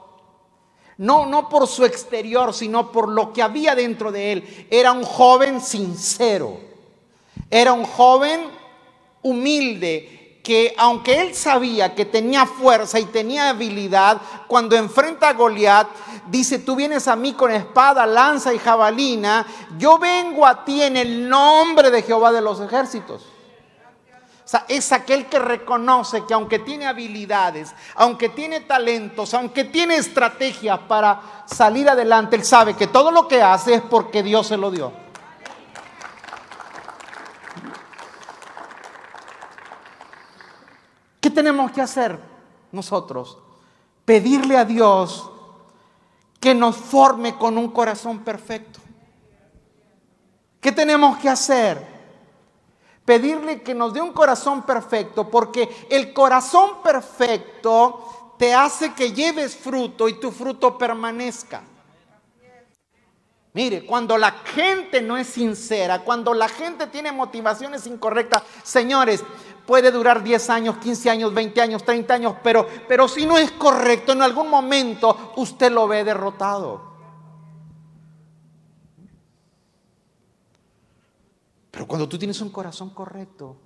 no, 0.98 1.26
no 1.26 1.48
por 1.48 1.66
su 1.66 1.84
exterior, 1.84 2.54
sino 2.54 2.92
por 2.92 3.08
lo 3.08 3.32
que 3.32 3.42
había 3.42 3.74
dentro 3.74 4.12
de 4.12 4.32
él. 4.32 4.66
Era 4.70 4.92
un 4.92 5.04
joven 5.04 5.60
sincero. 5.60 6.58
Era 7.50 7.72
un 7.72 7.84
joven 7.84 8.42
humilde 9.22 10.40
que 10.44 10.74
aunque 10.76 11.20
él 11.20 11.34
sabía 11.34 11.94
que 11.94 12.04
tenía 12.04 12.44
fuerza 12.44 13.00
y 13.00 13.06
tenía 13.06 13.48
habilidad, 13.48 14.20
cuando 14.46 14.76
enfrenta 14.76 15.30
a 15.30 15.32
Goliat, 15.32 15.88
dice, 16.26 16.58
tú 16.58 16.76
vienes 16.76 17.08
a 17.08 17.16
mí 17.16 17.32
con 17.32 17.50
espada, 17.50 18.04
lanza 18.04 18.52
y 18.52 18.58
jabalina, 18.58 19.46
yo 19.78 19.98
vengo 19.98 20.46
a 20.46 20.64
ti 20.64 20.82
en 20.82 20.98
el 20.98 21.28
nombre 21.28 21.90
de 21.90 22.02
Jehová 22.02 22.30
de 22.30 22.42
los 22.42 22.60
ejércitos. 22.60 23.33
Es 24.68 24.92
aquel 24.92 25.26
que 25.26 25.38
reconoce 25.38 26.24
que 26.26 26.34
aunque 26.34 26.58
tiene 26.58 26.86
habilidades, 26.86 27.74
aunque 27.96 28.28
tiene 28.28 28.60
talentos, 28.60 29.34
aunque 29.34 29.64
tiene 29.64 29.96
estrategias 29.96 30.78
para 30.80 31.44
salir 31.46 31.88
adelante, 31.88 32.36
él 32.36 32.44
sabe 32.44 32.74
que 32.74 32.86
todo 32.86 33.10
lo 33.10 33.26
que 33.26 33.42
hace 33.42 33.74
es 33.74 33.82
porque 33.82 34.22
Dios 34.22 34.46
se 34.46 34.56
lo 34.56 34.70
dio. 34.70 34.92
¿Qué 41.20 41.30
tenemos 41.30 41.72
que 41.72 41.80
hacer 41.80 42.18
nosotros? 42.70 43.38
Pedirle 44.04 44.58
a 44.58 44.64
Dios 44.64 45.30
que 46.38 46.54
nos 46.54 46.76
forme 46.76 47.36
con 47.36 47.56
un 47.56 47.70
corazón 47.70 48.18
perfecto. 48.18 48.78
¿Qué 50.60 50.70
tenemos 50.72 51.16
que 51.18 51.28
hacer? 51.28 51.93
Pedirle 53.04 53.62
que 53.62 53.74
nos 53.74 53.92
dé 53.92 54.00
un 54.00 54.12
corazón 54.12 54.62
perfecto, 54.62 55.28
porque 55.28 55.86
el 55.90 56.12
corazón 56.12 56.82
perfecto 56.82 58.34
te 58.38 58.54
hace 58.54 58.94
que 58.94 59.12
lleves 59.12 59.56
fruto 59.56 60.08
y 60.08 60.14
tu 60.14 60.30
fruto 60.30 60.76
permanezca. 60.78 61.62
Mire, 63.52 63.86
cuando 63.86 64.18
la 64.18 64.32
gente 64.32 65.00
no 65.00 65.16
es 65.16 65.28
sincera, 65.28 66.00
cuando 66.00 66.34
la 66.34 66.48
gente 66.48 66.88
tiene 66.88 67.12
motivaciones 67.12 67.86
incorrectas, 67.86 68.42
señores, 68.64 69.22
puede 69.64 69.92
durar 69.92 70.24
10 70.24 70.50
años, 70.50 70.78
15 70.78 71.10
años, 71.10 71.32
20 71.32 71.60
años, 71.60 71.84
30 71.84 72.14
años, 72.14 72.34
pero, 72.42 72.66
pero 72.88 73.06
si 73.06 73.26
no 73.26 73.38
es 73.38 73.52
correcto, 73.52 74.10
en 74.10 74.22
algún 74.22 74.50
momento 74.50 75.32
usted 75.36 75.70
lo 75.70 75.86
ve 75.86 76.02
derrotado. 76.02 76.93
Pero 81.74 81.88
cuando 81.88 82.08
tú 82.08 82.16
tienes 82.16 82.40
un 82.40 82.50
corazón 82.50 82.90
correcto, 82.90 83.56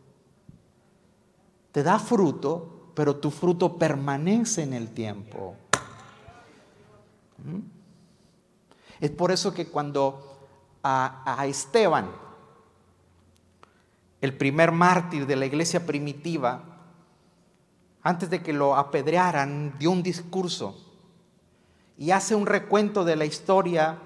te 1.72 1.82
da 1.82 1.98
fruto, 1.98 2.90
pero 2.94 3.16
tu 3.16 3.30
fruto 3.30 3.76
permanece 3.76 4.62
en 4.62 4.72
el 4.72 4.88
tiempo. 4.94 5.56
¿Mm? 7.44 7.58
Es 9.00 9.10
por 9.10 9.30
eso 9.30 9.52
que 9.52 9.68
cuando 9.68 10.38
a, 10.82 11.44
Esteban, 11.46 12.10
el 14.22 14.34
primer 14.38 14.72
mártir 14.72 15.26
de 15.26 15.36
la 15.36 15.44
iglesia 15.44 15.84
primitiva, 15.84 16.64
antes 18.02 18.30
de 18.30 18.42
que 18.42 18.54
lo 18.54 18.74
apedrearan, 18.74 19.78
dio 19.78 19.90
un 19.90 20.02
discurso 20.02 20.82
y 21.98 22.10
hace 22.12 22.34
un 22.34 22.46
recuento 22.46 23.04
de 23.04 23.16
la 23.16 23.26
historia 23.26 23.98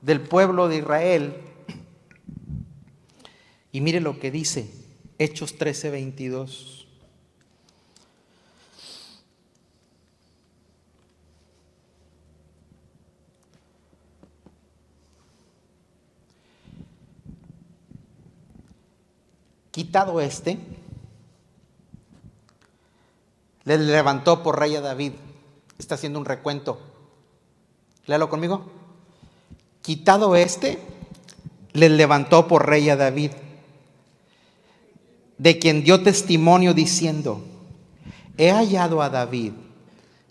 del 0.00 0.20
pueblo 0.20 0.68
de 0.68 0.76
Israel 0.76 1.47
y 3.72 3.80
mire 3.80 4.00
lo 4.00 4.18
que 4.18 4.30
dice 4.30 4.70
Hechos 5.18 5.58
13, 5.58 5.90
22. 5.90 6.78
quitado 19.78 20.20
este, 20.20 20.58
le 23.62 23.78
levantó 23.78 24.42
por 24.42 24.58
rey 24.58 24.74
a 24.74 24.80
David. 24.80 25.12
Está 25.78 25.94
haciendo 25.94 26.18
un 26.18 26.24
recuento. 26.24 26.80
Léalo 28.06 28.28
conmigo. 28.28 28.72
Quitado 29.80 30.34
este, 30.34 30.80
le 31.74 31.88
levantó 31.90 32.48
por 32.48 32.68
rey 32.68 32.90
a 32.90 32.96
David, 32.96 33.30
de 35.38 35.58
quien 35.58 35.84
dio 35.84 36.02
testimonio 36.02 36.74
diciendo, 36.74 37.42
he 38.36 38.50
hallado 38.50 39.00
a 39.00 39.08
David, 39.08 39.52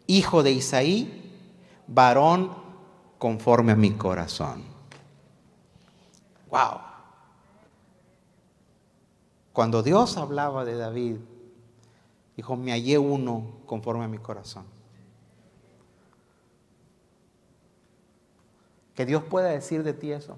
hijo 0.05 0.43
de 0.43 0.51
Isaí, 0.51 1.32
varón 1.88 2.51
conforme 3.18 3.72
a 3.72 3.76
mi 3.76 3.91
corazón. 3.91 4.64
Wow. 6.49 6.82
Cuando 9.53 9.82
Dios 9.82 10.18
hablaba 10.18 10.66
de 10.66 10.76
David, 10.76 11.16
dijo, 12.36 12.55
me 12.55 12.72
hallé 12.72 12.97
uno 12.97 13.58
conforme 13.66 14.05
a 14.05 14.08
mi 14.08 14.20
corazón. 14.20 14.66
Que 18.93 19.05
Dios 19.05 19.24
pueda 19.24 19.49
decir 19.49 19.84
de 19.84 19.93
ti 19.93 20.12
eso. 20.12 20.38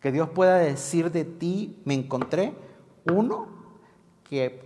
Que 0.00 0.12
Dios 0.12 0.28
pueda 0.30 0.58
decir 0.58 1.10
de 1.10 1.24
ti, 1.24 1.76
me 1.84 1.94
encontré 1.94 2.54
uno 3.04 3.48
que 4.28 4.60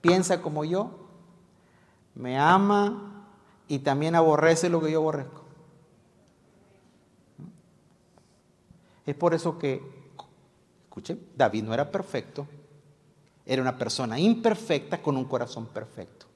piensa 0.00 0.40
como 0.40 0.64
yo, 0.64 0.90
me 2.14 2.38
ama 2.38 3.26
y 3.66 3.80
también 3.80 4.14
aborrece 4.14 4.68
lo 4.68 4.80
que 4.80 4.90
yo 4.90 4.98
aborrezco. 4.98 5.42
Es 9.06 9.14
por 9.14 9.34
eso 9.34 9.58
que, 9.58 9.82
escuchen, 10.84 11.20
David 11.34 11.64
no 11.64 11.74
era 11.74 11.90
perfecto, 11.90 12.46
era 13.46 13.62
una 13.62 13.78
persona 13.78 14.18
imperfecta 14.18 15.00
con 15.00 15.16
un 15.16 15.24
corazón 15.24 15.66
perfecto. 15.66 16.26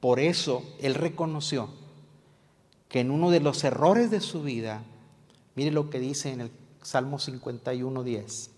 Por 0.00 0.18
eso 0.18 0.64
él 0.80 0.94
reconoció 0.94 1.68
que 2.88 3.00
en 3.00 3.12
uno 3.12 3.30
de 3.30 3.40
los 3.40 3.62
errores 3.62 4.10
de 4.10 4.20
su 4.20 4.42
vida, 4.42 4.82
mire 5.54 5.70
lo 5.70 5.90
que 5.90 6.00
dice 6.00 6.32
en 6.32 6.40
el 6.40 6.50
Salmo 6.82 7.18
51, 7.18 8.02
10. 8.02 8.50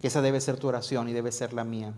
Que 0.00 0.06
esa 0.08 0.22
debe 0.22 0.40
ser 0.40 0.58
tu 0.58 0.68
oración 0.68 1.08
y 1.08 1.12
debe 1.12 1.32
ser 1.32 1.52
la 1.52 1.64
mía. 1.64 1.94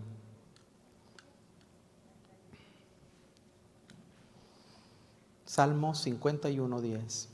Salmo 5.45 5.95
51, 5.95 6.81
10. 6.81 7.29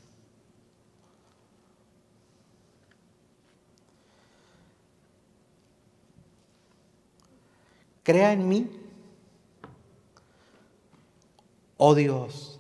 Crea 8.04 8.34
en 8.34 8.48
mí, 8.48 8.70
oh 11.78 11.96
Dios, 11.96 12.60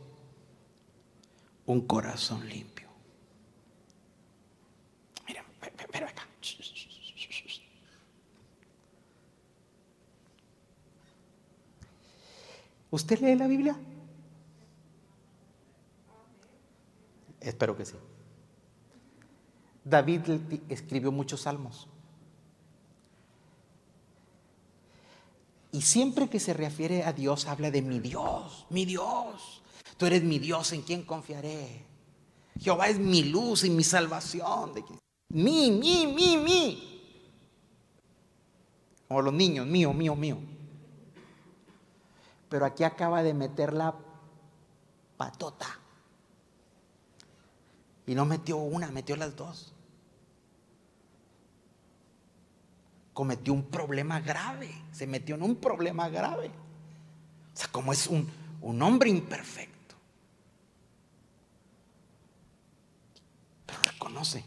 un 1.65 1.81
corazón 1.81 2.47
limpio. 2.47 2.87
Mira, 5.27 5.45
pero 5.91 6.07
acá. 6.07 6.27
¿Usted 12.93 13.21
lee 13.21 13.35
la 13.35 13.47
Biblia? 13.47 13.75
Espero 17.41 17.75
que 17.75 17.85
sí. 17.85 17.95
David 19.83 20.21
escribió 20.69 21.11
muchos 21.11 21.41
salmos. 21.41 21.87
Y 25.71 25.81
siempre 25.81 26.29
que 26.29 26.39
se 26.39 26.53
refiere 26.53 27.03
a 27.03 27.13
Dios 27.13 27.47
habla 27.47 27.71
de 27.71 27.81
mi 27.81 27.99
Dios, 27.99 28.67
mi 28.69 28.85
Dios. 28.85 29.63
Tú 29.97 30.05
eres 30.05 30.21
mi 30.21 30.37
Dios, 30.37 30.71
¿en 30.73 30.83
quién 30.83 31.01
confiaré? 31.01 31.83
Jehová 32.59 32.89
es 32.89 32.99
mi 32.99 33.23
luz 33.23 33.63
y 33.63 33.71
mi 33.71 33.83
salvación. 33.83 34.71
Mi, 35.29 35.71
mi, 35.71 36.05
mi, 36.05 36.37
mi. 36.37 37.01
Como 39.07 39.23
los 39.23 39.33
niños, 39.33 39.65
mío, 39.65 39.91
mío, 39.95 40.15
mío. 40.15 40.52
Pero 42.53 42.67
aquí 42.67 42.83
acaba 42.83 43.23
de 43.23 43.33
meter 43.33 43.73
la 43.73 43.95
patota. 45.17 45.65
Y 48.05 48.13
no 48.13 48.25
metió 48.25 48.57
una, 48.57 48.91
metió 48.91 49.15
las 49.15 49.35
dos. 49.35 49.73
Cometió 53.11 53.53
un 53.53 53.63
problema 53.63 54.19
grave, 54.19 54.71
se 54.91 55.07
metió 55.07 55.33
en 55.33 55.41
un 55.41 55.55
problema 55.55 56.09
grave. 56.09 56.49
O 56.49 57.57
sea, 57.57 57.69
como 57.71 57.91
es 57.91 58.05
un, 58.05 58.29
un 58.61 58.79
hombre 58.83 59.09
imperfecto. 59.09 59.95
Pero 63.65 63.81
reconoce. 63.81 64.45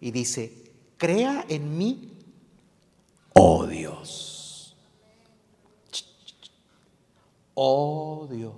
Y 0.00 0.10
dice, 0.10 0.72
crea 0.96 1.44
en 1.46 1.76
mí, 1.76 2.16
oh 3.34 3.66
Dios. 3.66 4.38
Oh 7.54 8.28
Dios. 8.30 8.54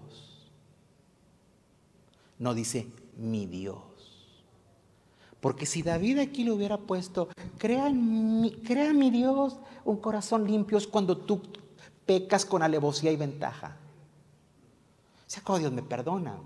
No 2.38 2.54
dice 2.54 2.88
mi 3.16 3.46
Dios. 3.46 3.94
Porque 5.40 5.66
si 5.66 5.82
David 5.82 6.20
aquí 6.20 6.42
le 6.42 6.52
hubiera 6.52 6.78
puesto, 6.78 7.28
crea, 7.58 7.90
mi, 7.90 8.50
Dios 9.10 9.56
un 9.84 9.98
corazón 9.98 10.46
limpio 10.46 10.78
es 10.78 10.86
cuando 10.86 11.18
tú 11.18 11.42
pecas 12.06 12.46
con 12.46 12.62
alevosía 12.62 13.12
y 13.12 13.16
ventaja. 13.16 13.76
O 15.26 15.30
sea, 15.30 15.42
como 15.42 15.58
Dios 15.58 15.72
me 15.72 15.82
perdona. 15.82 16.38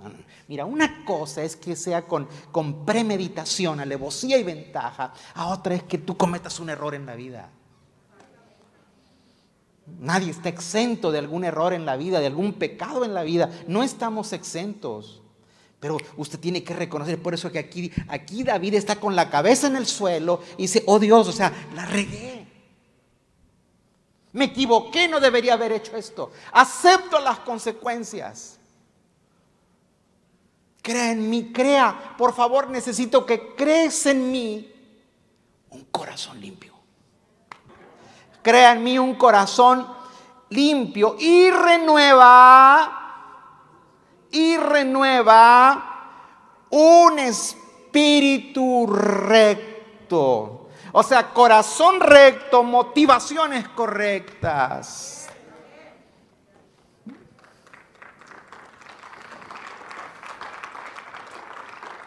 Mira, 0.49 0.65
una 0.65 1.05
cosa 1.05 1.43
es 1.43 1.55
que 1.55 1.77
sea 1.77 2.07
con, 2.07 2.29
con 2.51 2.85
premeditación, 2.85 3.79
alevosía 3.79 4.37
y 4.37 4.43
ventaja. 4.43 5.13
A 5.35 5.49
otra 5.49 5.77
es 5.77 5.85
que 5.85 5.99
tú 5.99 6.17
cometas 6.17 6.59
un 6.59 6.71
error 6.71 6.95
en 6.95 7.07
la 7.07 7.15
vida. 7.15 7.51
Nadie 10.01 10.31
está 10.31 10.49
exento 10.49 11.11
de 11.11 11.19
algún 11.19 11.45
error 11.45 11.73
en 11.73 11.85
la 11.85 11.97
vida, 11.97 12.21
de 12.21 12.27
algún 12.27 12.55
pecado 12.55 13.05
en 13.05 13.15
la 13.15 13.23
vida. 13.23 13.51
No 13.67 13.83
estamos 13.83 14.33
exentos. 14.33 15.23
Pero 15.81 15.97
usted 16.17 16.41
tiene 16.41 16.65
que 16.65 16.75
reconocer, 16.75 17.23
por 17.23 17.35
eso 17.35 17.53
que 17.53 17.59
aquí, 17.59 17.93
aquí 18.09 18.43
David 18.43 18.75
está 18.75 18.97
con 18.97 19.15
la 19.15 19.31
cabeza 19.31 19.69
en 19.69 19.77
el 19.77 19.87
suelo 19.87 20.41
y 20.57 20.63
dice, 20.63 20.83
oh 20.87 20.99
Dios, 20.99 21.29
o 21.29 21.33
sea, 21.33 21.53
la 21.75 21.87
regué. 21.87 22.47
Me 24.33 24.47
equivoqué, 24.47 25.09
no 25.09 25.21
debería 25.21 25.55
haber 25.55 25.73
hecho 25.73 25.97
esto. 25.97 26.33
Acepto 26.53 27.19
las 27.21 27.41
consecuencias. 27.41 28.59
Crea 30.83 31.13
en 31.13 31.29
mí, 31.31 31.53
crea. 31.53 32.15
Por 32.17 32.35
favor, 32.35 32.69
necesito 32.71 33.25
que 33.25 33.55
crees 33.55 34.07
en 34.07 34.31
mí 34.31 34.73
un 35.71 35.85
corazón 35.85 36.41
limpio. 36.41 36.68
Crea 38.43 38.73
en 38.73 38.83
mí 38.83 38.99
un 38.99 39.15
corazón 39.15 39.87
limpio 40.51 41.17
y 41.19 41.51
renueva, 41.51 42.95
y 44.31 44.57
renueva 44.57 45.89
un 46.71 47.19
espíritu 47.19 48.87
recto. 48.87 50.69
O 50.93 51.03
sea, 51.03 51.33
corazón 51.33 52.01
recto, 52.01 52.63
motivaciones 52.63 53.69
correctas. 53.69 55.29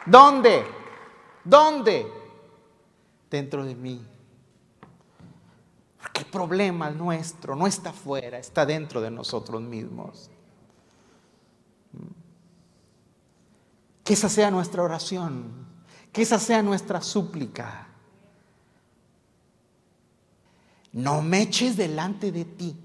¿Dónde? 0.06 0.66
¿Dónde? 1.44 2.12
Dentro 3.30 3.64
de 3.64 3.76
mí. 3.76 4.11
El 6.22 6.28
problema 6.28 6.92
nuestro 6.92 7.56
no 7.56 7.66
está 7.66 7.92
fuera, 7.92 8.38
está 8.38 8.64
dentro 8.64 9.02
de 9.02 9.10
nosotros 9.10 9.60
mismos. 9.60 10.30
Que 14.04 14.14
esa 14.14 14.30
sea 14.30 14.52
nuestra 14.52 14.84
oración, 14.84 15.66
que 16.14 16.22
esa 16.22 16.38
sea 16.38 16.62
nuestra 16.62 17.02
súplica. 17.02 17.88
No 20.94 21.24
me 21.24 21.42
eches 21.42 21.76
delante 21.76 22.32
de 22.32 22.46
ti. 22.46 22.80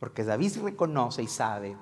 Porque 0.00 0.24
David 0.24 0.58
reconoce 0.64 1.22
y 1.22 1.28
sabe 1.28 1.76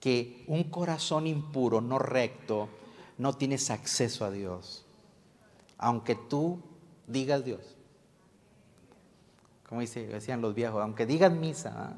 que 0.00 0.44
un 0.46 0.64
corazón 0.64 1.26
impuro, 1.26 1.82
no 1.82 1.98
recto, 1.98 2.70
no 3.18 3.34
tienes 3.34 3.68
acceso 3.68 4.24
a 4.24 4.30
Dios 4.30 4.86
aunque 5.80 6.14
tú 6.14 6.60
digas 7.06 7.44
Dios. 7.44 7.60
Como 9.68 9.80
dice, 9.80 10.06
decían 10.06 10.40
los 10.40 10.54
viejos, 10.54 10.82
aunque 10.82 11.06
digas 11.06 11.32
misa, 11.32 11.72
¿ah? 11.76 11.96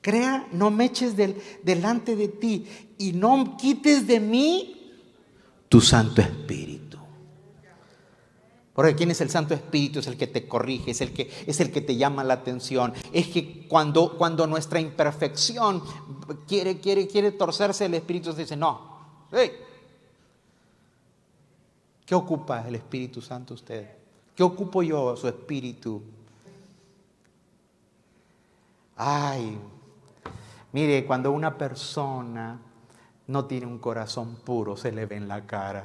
Crea, 0.00 0.48
no 0.50 0.72
me 0.72 0.86
eches 0.86 1.16
del, 1.16 1.40
delante 1.62 2.16
de 2.16 2.26
ti 2.26 2.66
y 2.98 3.12
no 3.12 3.56
quites 3.56 4.04
de 4.08 4.18
mí 4.18 4.92
tu 5.68 5.80
Santo 5.80 6.20
Espíritu. 6.20 6.98
Porque 8.74 8.96
quién 8.96 9.12
es 9.12 9.20
el 9.20 9.30
Santo 9.30 9.54
Espíritu 9.54 10.00
es 10.00 10.08
el 10.08 10.16
que 10.16 10.26
te 10.26 10.48
corrige, 10.48 10.90
es 10.90 11.02
el 11.02 11.12
que, 11.12 11.30
es 11.46 11.60
el 11.60 11.70
que 11.70 11.82
te 11.82 11.94
llama 11.94 12.24
la 12.24 12.34
atención. 12.34 12.92
Es 13.12 13.28
que 13.28 13.68
cuando, 13.68 14.18
cuando 14.18 14.46
nuestra 14.48 14.80
imperfección 14.80 15.84
quiere, 16.48 16.80
quiere, 16.80 17.06
quiere 17.06 17.30
torcerse, 17.30 17.84
el 17.84 17.94
Espíritu 17.94 18.32
dice, 18.32 18.56
no, 18.56 19.28
¿qué 22.04 22.14
ocupa 22.14 22.66
el 22.66 22.74
Espíritu 22.74 23.20
Santo 23.20 23.54
usted? 23.54 23.88
¿Qué 24.34 24.42
ocupo 24.42 24.82
yo, 24.82 25.16
su 25.16 25.28
Espíritu? 25.28 26.02
Ay, 28.96 29.58
Mire, 30.72 31.04
cuando 31.04 31.30
una 31.30 31.58
persona 31.58 32.58
no 33.26 33.44
tiene 33.44 33.66
un 33.66 33.78
corazón 33.78 34.36
puro, 34.36 34.76
se 34.76 34.90
le 34.90 35.04
ve 35.04 35.16
en 35.16 35.28
la 35.28 35.46
cara. 35.46 35.84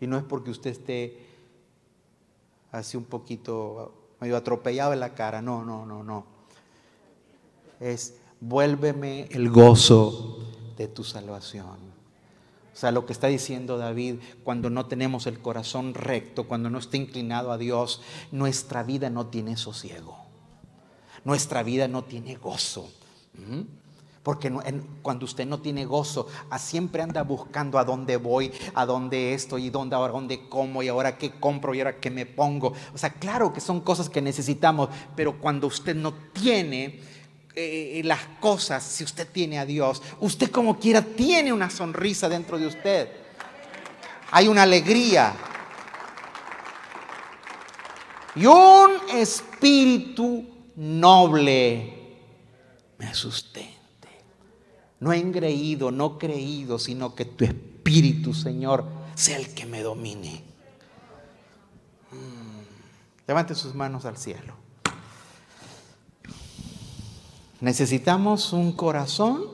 Y 0.00 0.06
no 0.06 0.16
es 0.16 0.24
porque 0.24 0.50
usted 0.50 0.70
esté 0.70 1.26
así 2.72 2.96
un 2.96 3.04
poquito 3.04 4.14
medio 4.20 4.36
atropellado 4.36 4.94
en 4.94 5.00
la 5.00 5.14
cara, 5.14 5.42
no, 5.42 5.62
no, 5.62 5.84
no, 5.84 6.02
no. 6.02 6.24
Es 7.80 8.16
vuélveme 8.40 9.28
el 9.30 9.50
gozo 9.50 10.38
de 10.76 10.88
tu 10.88 11.04
salvación. 11.04 11.97
O 12.78 12.80
sea, 12.80 12.92
lo 12.92 13.06
que 13.06 13.12
está 13.12 13.26
diciendo 13.26 13.76
David, 13.76 14.20
cuando 14.44 14.70
no 14.70 14.86
tenemos 14.86 15.26
el 15.26 15.40
corazón 15.40 15.94
recto, 15.94 16.46
cuando 16.46 16.70
no 16.70 16.78
está 16.78 16.96
inclinado 16.96 17.50
a 17.50 17.58
Dios, 17.58 18.00
nuestra 18.30 18.84
vida 18.84 19.10
no 19.10 19.26
tiene 19.26 19.56
sosiego 19.56 20.28
nuestra 21.24 21.62
vida 21.62 21.88
no 21.88 22.04
tiene 22.04 22.36
gozo. 22.36 22.90
Porque 24.22 24.50
cuando 25.02 25.24
usted 25.24 25.46
no 25.46 25.60
tiene 25.60 25.84
gozo, 25.84 26.26
siempre 26.58 27.02
anda 27.02 27.22
buscando 27.22 27.78
a 27.78 27.84
dónde 27.84 28.16
voy, 28.16 28.52
a 28.74 28.84
dónde 28.84 29.34
estoy, 29.34 29.66
y 29.66 29.70
dónde 29.70 29.94
ahora, 29.94 30.12
dónde 30.12 30.48
como, 30.48 30.82
y 30.82 30.88
ahora 30.88 31.16
qué 31.16 31.30
compro, 31.30 31.74
y 31.74 31.80
ahora 31.80 32.00
qué 32.00 32.10
me 32.10 32.26
pongo. 32.26 32.72
O 32.94 32.98
sea, 32.98 33.10
claro 33.10 33.52
que 33.52 33.60
son 33.60 33.80
cosas 33.80 34.10
que 34.10 34.20
necesitamos, 34.20 34.88
pero 35.14 35.38
cuando 35.38 35.66
usted 35.66 35.94
no 35.94 36.12
tiene 36.32 37.00
eh, 37.60 38.02
las 38.04 38.20
cosas, 38.38 38.84
si 38.84 39.02
usted 39.02 39.26
tiene 39.26 39.58
a 39.58 39.66
Dios, 39.66 40.00
usted 40.20 40.50
como 40.50 40.78
quiera 40.78 41.02
tiene 41.02 41.52
una 41.52 41.70
sonrisa 41.70 42.28
dentro 42.28 42.56
de 42.56 42.66
usted. 42.68 43.08
Hay 44.30 44.46
una 44.46 44.62
alegría. 44.62 45.34
Y 48.36 48.46
un 48.46 48.92
espíritu 49.12 50.46
noble 50.76 52.16
me 52.98 53.12
sustente. 53.12 54.08
No 55.00 55.12
engreído, 55.12 55.90
no 55.90 56.16
creído, 56.16 56.78
sino 56.78 57.16
que 57.16 57.24
tu 57.24 57.44
espíritu, 57.44 58.34
Señor, 58.34 58.84
sea 59.16 59.36
el 59.36 59.52
que 59.52 59.66
me 59.66 59.82
domine. 59.82 60.44
Mm. 62.12 63.26
Levante 63.26 63.56
sus 63.56 63.74
manos 63.74 64.04
al 64.04 64.16
cielo. 64.16 64.57
Necesitamos 67.60 68.52
un 68.52 68.72
corazón 68.72 69.44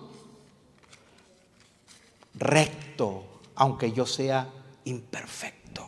recto, 2.34 3.24
aunque 3.54 3.92
yo 3.92 4.06
sea 4.06 4.48
imperfecto. 4.84 5.84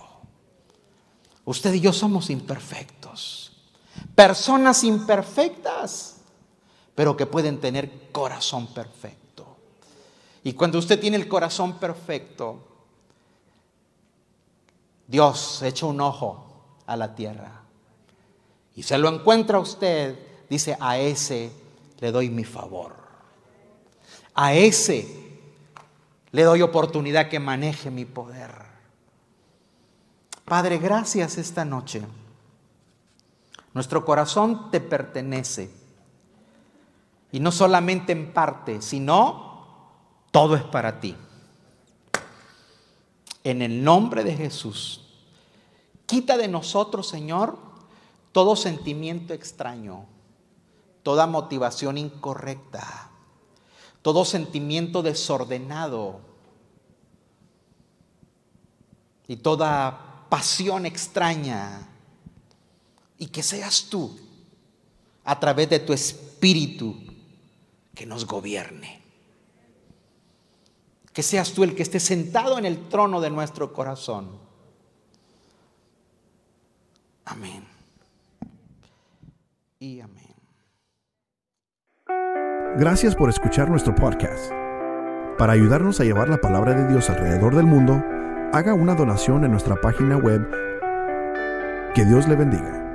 Usted 1.45 1.75
y 1.75 1.81
yo 1.81 1.93
somos 1.93 2.31
imperfectos 2.31 3.47
personas 4.15 4.85
imperfectas, 4.85 6.17
pero 6.95 7.17
que 7.17 7.27
pueden 7.27 7.61
tener 7.61 8.11
corazón 8.13 8.67
perfecto. 8.69 9.47
Y 10.43 10.55
cuando 10.55 10.79
usted 10.79 10.99
tiene 10.99 11.17
el 11.17 11.29
corazón 11.29 11.79
perfecto, 11.79 12.59
Dios 15.07 15.63
echa 15.63 15.87
un 15.87 16.01
ojo 16.01 16.45
a 16.87 16.97
la 16.97 17.15
tierra 17.15 17.63
y 18.75 18.83
se 18.83 18.99
lo 18.99 19.09
encuentra 19.09 19.59
usted, 19.59 20.19
dice, 20.49 20.77
a 20.81 20.99
ese 20.99 21.51
le 21.99 22.13
doy 22.13 22.31
mi 22.31 22.45
favor. 22.45 22.95
A 24.35 24.55
ese 24.55 25.07
le 26.33 26.43
doy 26.43 26.63
oportunidad 26.63 27.29
que 27.29 27.41
maneje 27.41 27.91
mi 27.91 28.05
poder. 28.05 28.51
Padre, 30.45 30.79
gracias 30.79 31.39
esta 31.39 31.65
noche 31.65 32.03
nuestro 33.77 34.07
corazón 34.07 34.71
te 34.71 34.81
pertenece. 34.81 35.71
Y 37.31 37.41
no 37.41 37.53
solamente 37.53 38.13
en 38.13 38.33
parte, 38.33 38.81
sino 38.81 39.77
todo 40.31 40.57
es 40.57 40.63
para 40.63 40.99
ti. 40.99 41.15
En 43.45 43.61
el 43.61 43.85
nombre 43.85 44.25
de 44.25 44.35
Jesús, 44.35 45.05
quita 46.07 46.39
de 46.39 46.49
nosotros, 46.49 47.07
Señor, 47.07 47.59
todo 48.33 48.57
sentimiento 48.57 49.35
extraño, 49.35 50.07
toda 51.07 51.29
motivación 51.29 51.99
incorrecta, 51.99 53.13
todo 54.03 54.25
sentimiento 54.25 55.05
desordenado 55.05 56.19
y 59.29 59.37
toda 59.37 60.27
pasión 60.29 60.85
extraña 60.85 61.87
y 63.19 63.29
que 63.29 63.45
seas 63.45 63.85
tú, 63.89 64.19
a 65.23 65.39
través 65.39 65.71
de 65.71 65.79
tu 65.79 65.93
espíritu, 65.93 66.97
que 67.95 68.05
nos 68.05 68.27
gobierne. 68.27 69.01
Que 71.13 71.23
seas 71.23 71.53
tú 71.53 71.63
el 71.63 71.77
que 71.77 71.85
esté 71.85 72.01
sentado 72.01 72.59
en 72.59 72.65
el 72.65 72.89
trono 72.89 73.21
de 73.21 73.31
nuestro 73.31 73.73
corazón. 73.73 74.41
Amén. 77.25 77.65
Y 79.79 80.01
amén. 80.01 80.26
Gracias 82.79 83.17
por 83.17 83.31
escuchar 83.31 83.71
nuestro 83.71 83.95
podcast. 83.95 84.53
Para 85.39 85.55
ayudarnos 85.55 85.99
a 85.99 86.05
llevar 86.05 86.29
la 86.29 86.37
palabra 86.37 86.75
de 86.75 86.87
Dios 86.87 87.09
alrededor 87.09 87.57
del 87.57 87.65
mundo, 87.65 88.05
haga 88.53 88.75
una 88.75 88.95
donación 88.95 89.47
en 89.47 89.53
nuestra 89.53 89.77
página 89.77 90.19
web. 90.19 90.47
Que 91.95 92.05
Dios 92.05 92.29
le 92.29 92.37
bendiga. 92.37 92.86